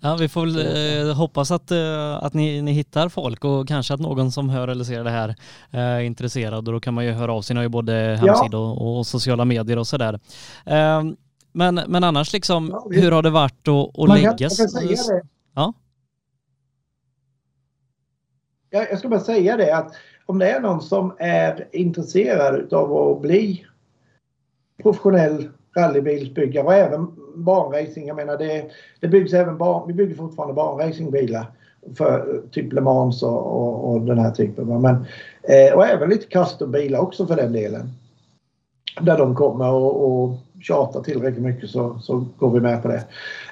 [0.00, 3.94] Ja, vi får väl eh, hoppas att, eh, att ni, ni hittar folk och kanske
[3.94, 5.28] att någon som hör eller ser det här
[5.70, 7.54] eh, är intresserad och då kan man ju höra av sig.
[7.54, 10.20] Ni har ju både hemsida och, och, sociala medier och sådär.
[10.66, 11.02] Eh,
[11.52, 14.58] men, men annars liksom, ja, vi, hur har det varit att, att läggas?
[15.54, 15.72] Ja.
[18.70, 19.92] Jag, jag ska bara säga det att
[20.26, 23.66] om det är någon som är intresserad av att bli
[24.82, 28.64] professionell rallybilsbyggare och även Barnracing, Jag menar det,
[29.00, 31.46] det byggs även barn, vi bygger fortfarande barnracingbilar
[31.96, 34.80] för typ Le Mans och, och, och den här typen.
[34.80, 34.94] Men,
[35.42, 37.90] eh, och även lite custombilar också för den delen.
[39.00, 43.04] Där de kommer och, och tjatar tillräckligt mycket så, så går vi med på det.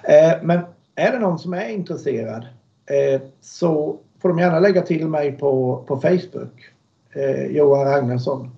[0.03, 0.61] Eh, men
[0.95, 2.47] är det någon som är intresserad
[2.87, 6.73] eh, så får de gärna lägga till mig på, på Facebook.
[7.13, 8.51] Eh, Johan Ragnarsson.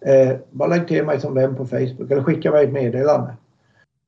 [0.00, 3.36] Eh, bara lägg till mig som vän på Facebook eller skicka mig ett meddelande.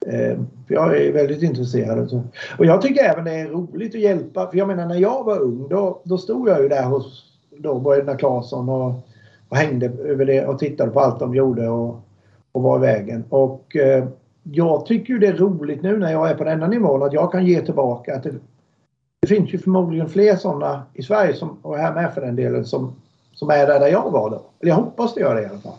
[0.07, 0.39] Eh,
[0.69, 2.23] jag är väldigt intresserad.
[2.59, 4.51] Och jag tycker även det är roligt att hjälpa.
[4.51, 7.25] För jag menar när jag var ung då, då stod jag ju där hos
[7.59, 8.93] då Bröderna Claesson och,
[9.49, 12.01] och hängde över det och tittade på allt de gjorde och,
[12.53, 13.25] och var i vägen.
[13.29, 14.05] Och eh,
[14.43, 17.33] jag tycker ju det är roligt nu när jag är på denna nivån att jag
[17.33, 18.17] kan ge tillbaka.
[18.17, 18.35] Att det,
[19.21, 22.65] det finns ju förmodligen fler sådana i Sverige som, och här med för den delen
[22.65, 22.93] som,
[23.33, 24.43] som är där, där jag var då.
[24.61, 25.79] Eller jag hoppas det gör det i alla fall.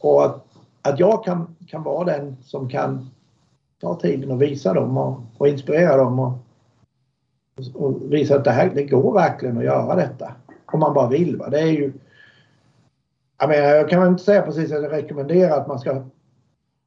[0.00, 0.44] Och att,
[0.82, 3.10] att jag kan, kan vara den som kan
[3.80, 6.32] ta tiden och visa dem och, och inspirera dem och,
[7.74, 10.32] och, visa att det här det går verkligen att göra detta.
[10.66, 11.36] Om man bara vill.
[11.36, 11.48] Va?
[11.48, 11.92] Det är ju...
[13.40, 16.02] Jag menar, jag kan inte säga precis att jag rekommenderar att man ska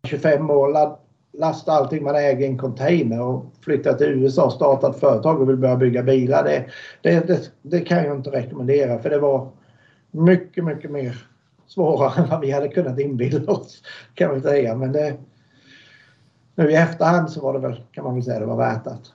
[0.03, 0.97] 25 år
[1.37, 5.41] lasta allting man äger i en container och flytta till USA och starta ett företag
[5.41, 6.43] och vill börja bygga bilar.
[6.43, 6.65] Det,
[7.01, 9.49] det, det, det kan jag inte rekommendera för det var
[10.11, 11.27] mycket, mycket mer
[11.67, 13.83] svårare än vad vi hade kunnat inbilla oss.
[14.13, 14.75] Kan man säga.
[14.75, 15.17] Men det,
[16.55, 19.13] nu i efterhand så var det väl, kan man väl säga, det var värt att.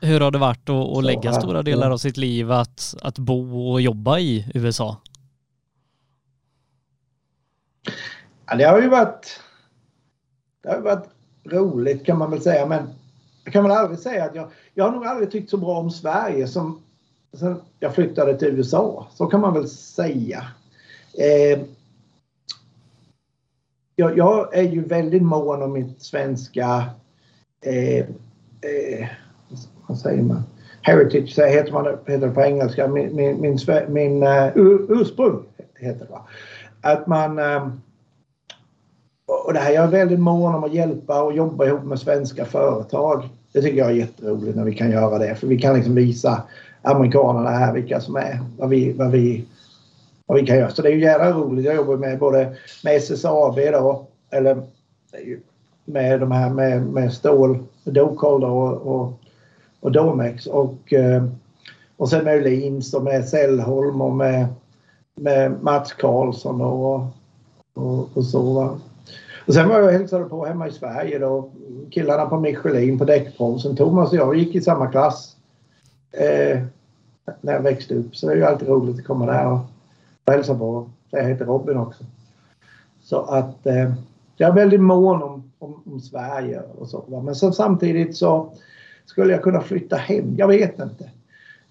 [0.00, 3.70] Hur har det varit att, att lägga stora delar av sitt liv att, att bo
[3.72, 4.96] och jobba i USA?
[8.46, 9.40] Ja, det har ju varit,
[10.62, 11.08] det har varit
[11.44, 12.88] roligt kan man väl säga men
[13.44, 15.90] jag kan väl aldrig säga att jag, jag har nog aldrig tyckt så bra om
[15.90, 16.82] Sverige som
[17.32, 19.06] sen jag flyttade till USA.
[19.14, 20.46] Så kan man väl säga.
[21.18, 21.60] Eh,
[23.96, 26.84] jag, jag, är ju väldigt mån om mitt svenska
[27.64, 29.08] eh, eh,
[29.86, 30.42] vad säger man?
[30.82, 32.88] Heritage heter, man, heter det på engelska.
[32.88, 33.58] Min, min, min,
[33.88, 34.52] min uh,
[34.88, 35.42] ursprung
[35.78, 36.18] heter det.
[36.80, 37.80] Att man um,
[39.46, 42.44] och det här, jag är väldigt mån om att hjälpa och jobba ihop med svenska
[42.44, 43.28] företag.
[43.52, 45.34] Det tycker jag är jätteroligt när vi kan göra det.
[45.34, 46.42] För vi kan liksom visa
[46.82, 49.44] amerikanerna här vilka som är, vad vi, vad vi,
[50.26, 50.70] vad vi kan göra.
[50.70, 51.64] Så det är ju jävla roligt.
[51.64, 54.62] Jag jobbar med både med SSAB då, eller
[55.84, 59.12] med de här med, med stål, Docold och, och,
[59.80, 61.24] och Domex och, eh,
[61.96, 64.46] och sen med Öhlins och med Sällholm och med,
[65.14, 67.06] med Mats Karlsson och,
[67.74, 68.54] och, och så.
[68.54, 68.78] Va?
[69.46, 71.50] Och sen var jag och hälsade på hemma i Sverige då.
[71.90, 73.76] Killarna på Michelin på däckbromsen.
[73.76, 75.36] Thomas och jag gick i samma klass.
[76.12, 76.62] Eh,
[77.40, 78.16] när jag växte upp.
[78.16, 79.58] Så det är ju alltid roligt att komma där och
[80.26, 80.90] hälsa på.
[81.10, 82.04] Jag heter Robin också.
[83.02, 83.92] Så att eh,
[84.36, 87.20] jag är väldigt mån om, om, om Sverige och så.
[87.24, 88.52] Men så, samtidigt så
[89.04, 90.34] skulle jag kunna flytta hem.
[90.36, 91.10] Jag vet inte.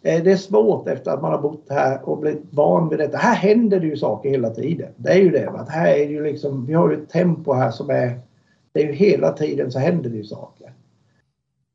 [0.02, 3.18] Eh, det är svårt efter att man har bott här och blivit van vid detta.
[3.18, 4.92] Här händer det ju saker hela tiden.
[4.96, 5.50] Det är ju det.
[5.50, 8.20] Att här är det ju liksom, vi har ju ett tempo här som är...
[8.74, 10.74] Det är ju hela tiden så händer det ju saker.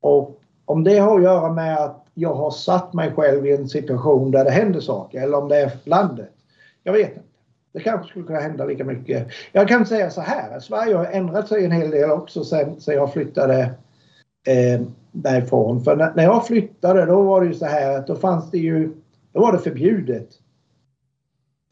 [0.01, 3.69] Och om det har att göra med att jag har satt mig själv i en
[3.69, 6.36] situation där det händer saker eller om det är landet.
[6.83, 7.21] Jag vet inte.
[7.73, 9.27] Det kanske skulle kunna hända lika mycket.
[9.51, 12.95] Jag kan säga så här, Sverige har ändrat sig en hel del också sen, sen
[12.95, 13.61] jag flyttade
[14.47, 14.81] eh,
[15.11, 15.83] därifrån.
[15.83, 18.57] För när, när jag flyttade då var det ju så här att då fanns det
[18.57, 18.91] ju,
[19.33, 20.27] då var det förbjudet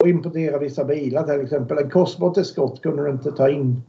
[0.03, 1.77] att importera vissa bilar till exempel.
[1.77, 3.81] En Cosworth kunde du inte ta in.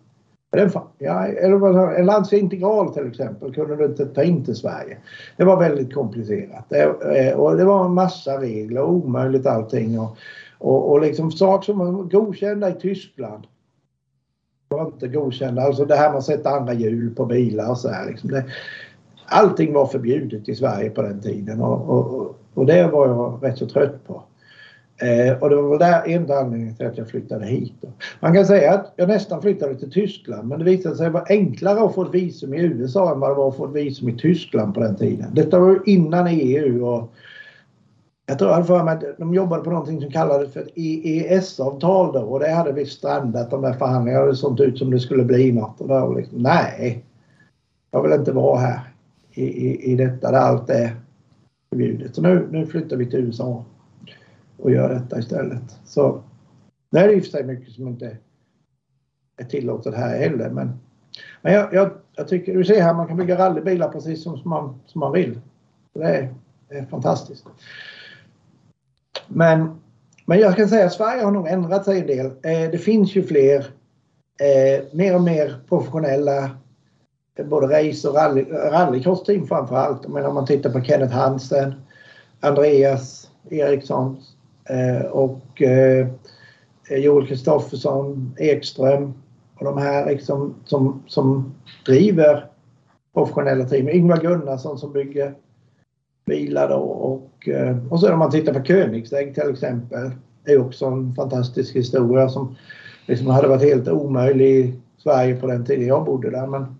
[0.98, 4.96] Ja, eller en Lancia Integral till exempel kunde du inte ta in till Sverige.
[5.36, 6.64] Det var väldigt komplicerat.
[6.68, 10.00] Det, eh, och det var en massa regler, omöjligt allting.
[10.00, 10.18] Och,
[10.58, 13.46] och, och liksom saker som var godkända i Tyskland
[14.68, 15.62] var inte godkända.
[15.62, 18.06] Alltså det här med att sätta andra hjul på bilar och så här.
[18.06, 18.44] Liksom det,
[19.26, 23.58] allting var förbjudet i Sverige på den tiden och, och, och det var jag rätt
[23.58, 24.22] så trött på.
[24.98, 27.72] Eh, och det var väl där enda anledningen till att jag flyttade hit.
[27.80, 27.88] Då.
[28.20, 31.80] Man kan säga att jag nästan flyttade till Tyskland men det visade sig vara enklare
[31.80, 34.18] att få ett visum i USA än vad det var att få ett visum i
[34.18, 35.34] Tyskland på den tiden.
[35.34, 37.12] Detta var innan EU och
[38.26, 42.12] jag tror jag för mig att de jobbade på någonting som kallades för ett EES-avtal
[42.12, 44.26] då och det hade vi strandat de där förhandlingarna.
[44.26, 47.04] Det såg ut som det skulle bli något och då var liksom, nej.
[47.90, 48.80] Jag vill inte vara här
[49.30, 50.96] i, i, i detta där allt är
[51.70, 52.14] förbjudet.
[52.14, 53.64] Så nu, nu flyttar vi till USA
[54.56, 55.78] och gör detta istället.
[55.84, 56.22] Så
[56.90, 58.16] det är i och för sig mycket som inte
[59.36, 60.72] är tillåtet här heller men,
[61.42, 64.50] men jag, jag, jag tycker, du ser här man kan bygga rallybilar precis som, som,
[64.50, 65.40] man, som man vill.
[65.92, 66.34] Det är,
[66.68, 67.46] det är fantastiskt.
[69.28, 69.80] Men,
[70.24, 72.26] men jag kan säga att Sverige har nog ändrat sig en del.
[72.26, 73.58] Eh, det finns ju fler,
[74.40, 76.50] eh, mer och mer professionella
[77.38, 80.08] eh, både race och rally, rallycross-team framför allt.
[80.08, 81.74] Men om man tittar på Kenneth Hansen,
[82.40, 84.16] Andreas Eriksson
[84.68, 86.08] eh, och eh,
[86.90, 89.14] Joel Kristoffersson, Ekström
[89.58, 91.54] och de här liksom som, som
[91.86, 92.46] driver
[93.14, 93.88] professionella team.
[93.88, 95.34] Ingvar Gunnarsson som bygger
[96.26, 100.10] bilar då och, eh, och så om man tittar på Königsegg till exempel.
[100.44, 102.56] Det är också en fantastisk historia som
[103.06, 106.46] liksom hade varit helt omöjlig i Sverige på den tiden jag bodde där.
[106.46, 106.76] Men,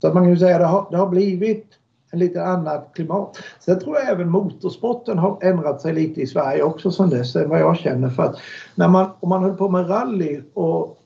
[0.00, 1.66] så att man kan ju säga att det har, det har blivit
[2.10, 3.36] en lite annat klimat.
[3.60, 7.60] Sen tror jag även motorsporten har ändrat sig lite i Sverige också sen dess, vad
[7.60, 8.08] jag känner.
[8.08, 8.36] För att
[8.74, 10.98] när man, om man höll på med rally och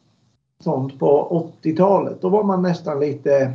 [0.64, 3.52] sånt på 80-talet, då var man nästan lite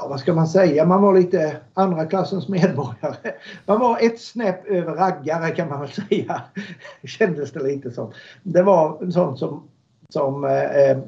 [0.00, 3.32] ja, vad ska man säga, man var lite andra klassens medborgare.
[3.66, 6.42] Man var ett snäpp över raggare kan man väl säga.
[7.04, 8.12] Kändes det lite som.
[8.42, 9.68] Det var sånt som,
[10.08, 10.98] som, eh, eh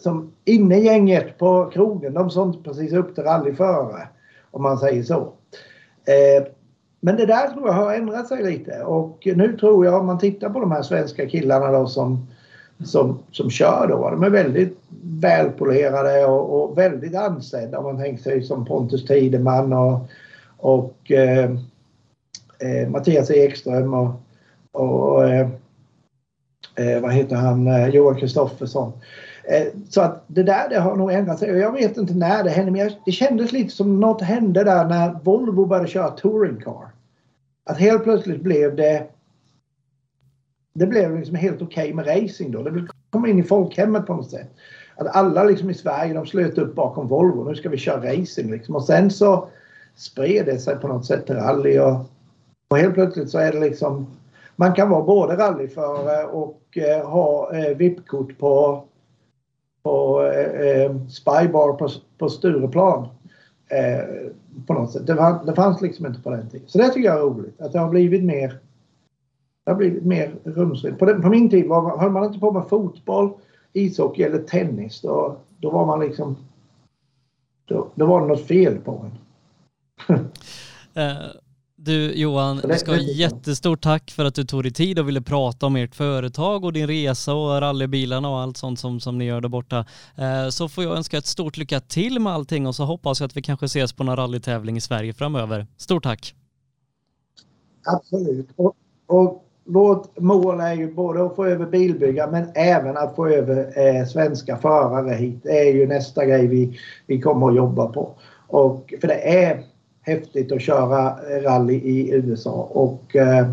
[0.00, 4.08] som innegänget på krogen, de sånt precis upp till rallyförare.
[4.50, 5.32] Om man säger så.
[6.04, 6.46] Eh,
[7.00, 10.18] men det där tror jag har ändrat sig lite och nu tror jag om man
[10.18, 12.26] tittar på de här svenska killarna då som
[12.84, 14.10] som, som kör då.
[14.10, 19.72] De är väldigt välpolerade och, och väldigt ansedda om man tänker sig som Pontus Tideman
[19.72, 20.08] och,
[20.56, 21.50] och eh,
[22.58, 24.10] eh, Mattias Ekström och,
[24.72, 25.48] och eh,
[26.76, 28.92] eh vad heter han, eh, Johan Kristoffersson.
[29.44, 31.50] Eh, så att det där det har nog ändrat sig.
[31.50, 35.18] Jag vet inte när det hände men det kändes lite som något hände där när
[35.22, 36.88] Volvo började köra touring car.
[37.64, 39.06] Att helt plötsligt blev det
[40.72, 42.62] det blev liksom helt okej okay med racing då.
[42.62, 44.50] Det kom in i folkhemmet på något sätt.
[44.96, 47.44] Att alla liksom i Sverige de slöt upp bakom Volvo.
[47.44, 48.76] Nu ska vi köra racing liksom.
[48.76, 49.48] Och sen så
[49.96, 51.96] spred det sig på något sätt till rally och,
[52.70, 54.06] och helt plötsligt så är det liksom
[54.56, 58.84] man kan vara både rallyförare och eh, ha eh, VIP-kort på,
[59.82, 61.88] på eh, eh Spybar på,
[62.18, 63.08] på Stureplan.
[63.68, 64.32] Eh,
[64.66, 65.06] på något sätt.
[65.06, 66.68] Det, var, det fanns liksom inte på den tiden.
[66.68, 67.60] Så det tycker jag är roligt.
[67.60, 68.58] Att det har blivit mer
[69.64, 70.98] det har blivit mer rumsligt.
[70.98, 73.32] På, på min tid var, höll man inte på med fotboll,
[73.72, 76.36] ishockey eller tennis då, då var man liksom...
[77.64, 79.04] Då, då var det något fel på
[80.08, 80.14] en.
[80.16, 81.18] uh,
[81.76, 85.22] du Johan, du ska ha jättestort tack för att du tog dig tid och ville
[85.22, 89.24] prata om ert företag och din resa och rallybilarna och allt sånt som, som ni
[89.24, 89.86] gör där borta.
[90.18, 93.26] Uh, så får jag önska ett stort lycka till med allting och så hoppas jag
[93.26, 95.66] att vi kanske ses på någon rallytävling i Sverige framöver.
[95.76, 96.34] Stort tack!
[97.84, 98.48] Absolut.
[98.56, 98.74] Och,
[99.06, 103.78] och vårt mål är ju både att få över bilbyggare men även att få över
[103.78, 105.40] eh, svenska förare hit.
[105.42, 108.10] Det är ju nästa grej vi, vi kommer att jobba på.
[108.46, 109.62] Och, för det är
[110.02, 113.46] häftigt att köra rally i USA och eh,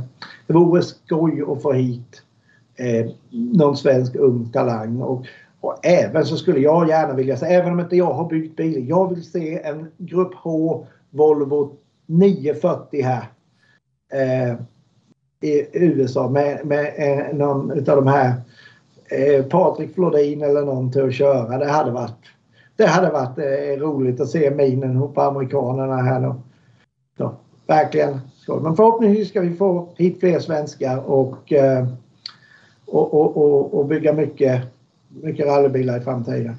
[0.47, 2.21] det vore skoj att få hit
[2.75, 5.01] eh, någon svensk ung talang.
[5.01, 5.25] Och,
[5.61, 8.89] och även så skulle jag gärna vilja se, även om inte jag har byggt bil,
[8.89, 11.75] jag vill se en Grupp H Volvo
[12.05, 13.23] 940 här.
[14.13, 14.55] Eh,
[15.41, 18.33] i USA med, med eh, någon av de här
[19.11, 21.57] eh, Patrik Flodin eller någon till att köra.
[21.57, 22.17] Det hade varit
[22.77, 26.35] det hade varit eh, roligt att se minen på amerikanerna här då.
[27.17, 27.35] Så,
[27.67, 28.19] verkligen.
[28.61, 31.87] Men förhoppningsvis ska vi få hit fler svenskar och, eh,
[32.85, 34.61] och, och, och, och bygga mycket,
[35.07, 36.55] mycket rallybilar i framtiden.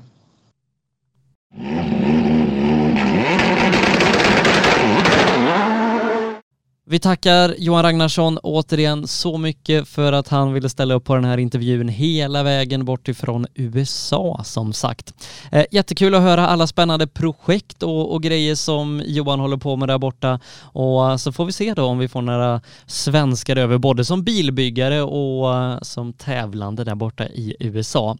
[6.90, 11.24] Vi tackar Johan Ragnarsson återigen så mycket för att han ville ställa upp på den
[11.24, 15.14] här intervjun hela vägen bort ifrån USA som sagt.
[15.52, 19.88] Eh, jättekul att höra alla spännande projekt och, och, grejer som Johan håller på med
[19.88, 23.78] där borta och eh, så får vi se då om vi får några svenskar över
[23.78, 28.16] både som bilbyggare och uh, som tävlande där borta i USA.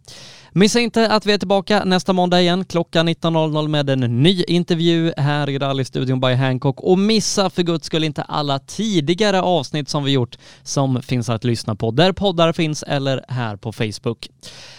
[0.52, 5.12] Missa inte att vi är tillbaka nästa måndag igen klockan 19.00 med en ny intervju
[5.16, 10.04] här i rallystudion by Hancock och missa för guds skull inte alla tidigare avsnitt som
[10.04, 14.28] vi gjort som finns att lyssna på där poddar finns eller här på Facebook.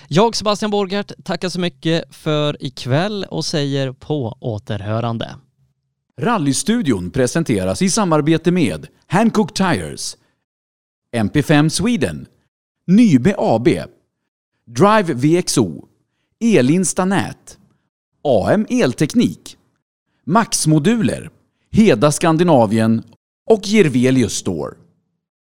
[0.08, 5.36] Jag, Sebastian Borgert, tackar så mycket för ikväll och säger på återhörande.
[6.22, 10.18] Rallystudion presenteras i samarbete med Hancock Tires,
[11.16, 12.26] MP5 Sweden,
[12.88, 13.68] Nybe AB
[14.70, 15.88] Drive VXO,
[16.40, 17.58] Elinsta Nät,
[18.24, 19.58] AM Elteknik,
[20.26, 21.30] Max-moduler,
[21.72, 23.04] Heda Skandinavien
[23.50, 24.76] och Jirvelius Store.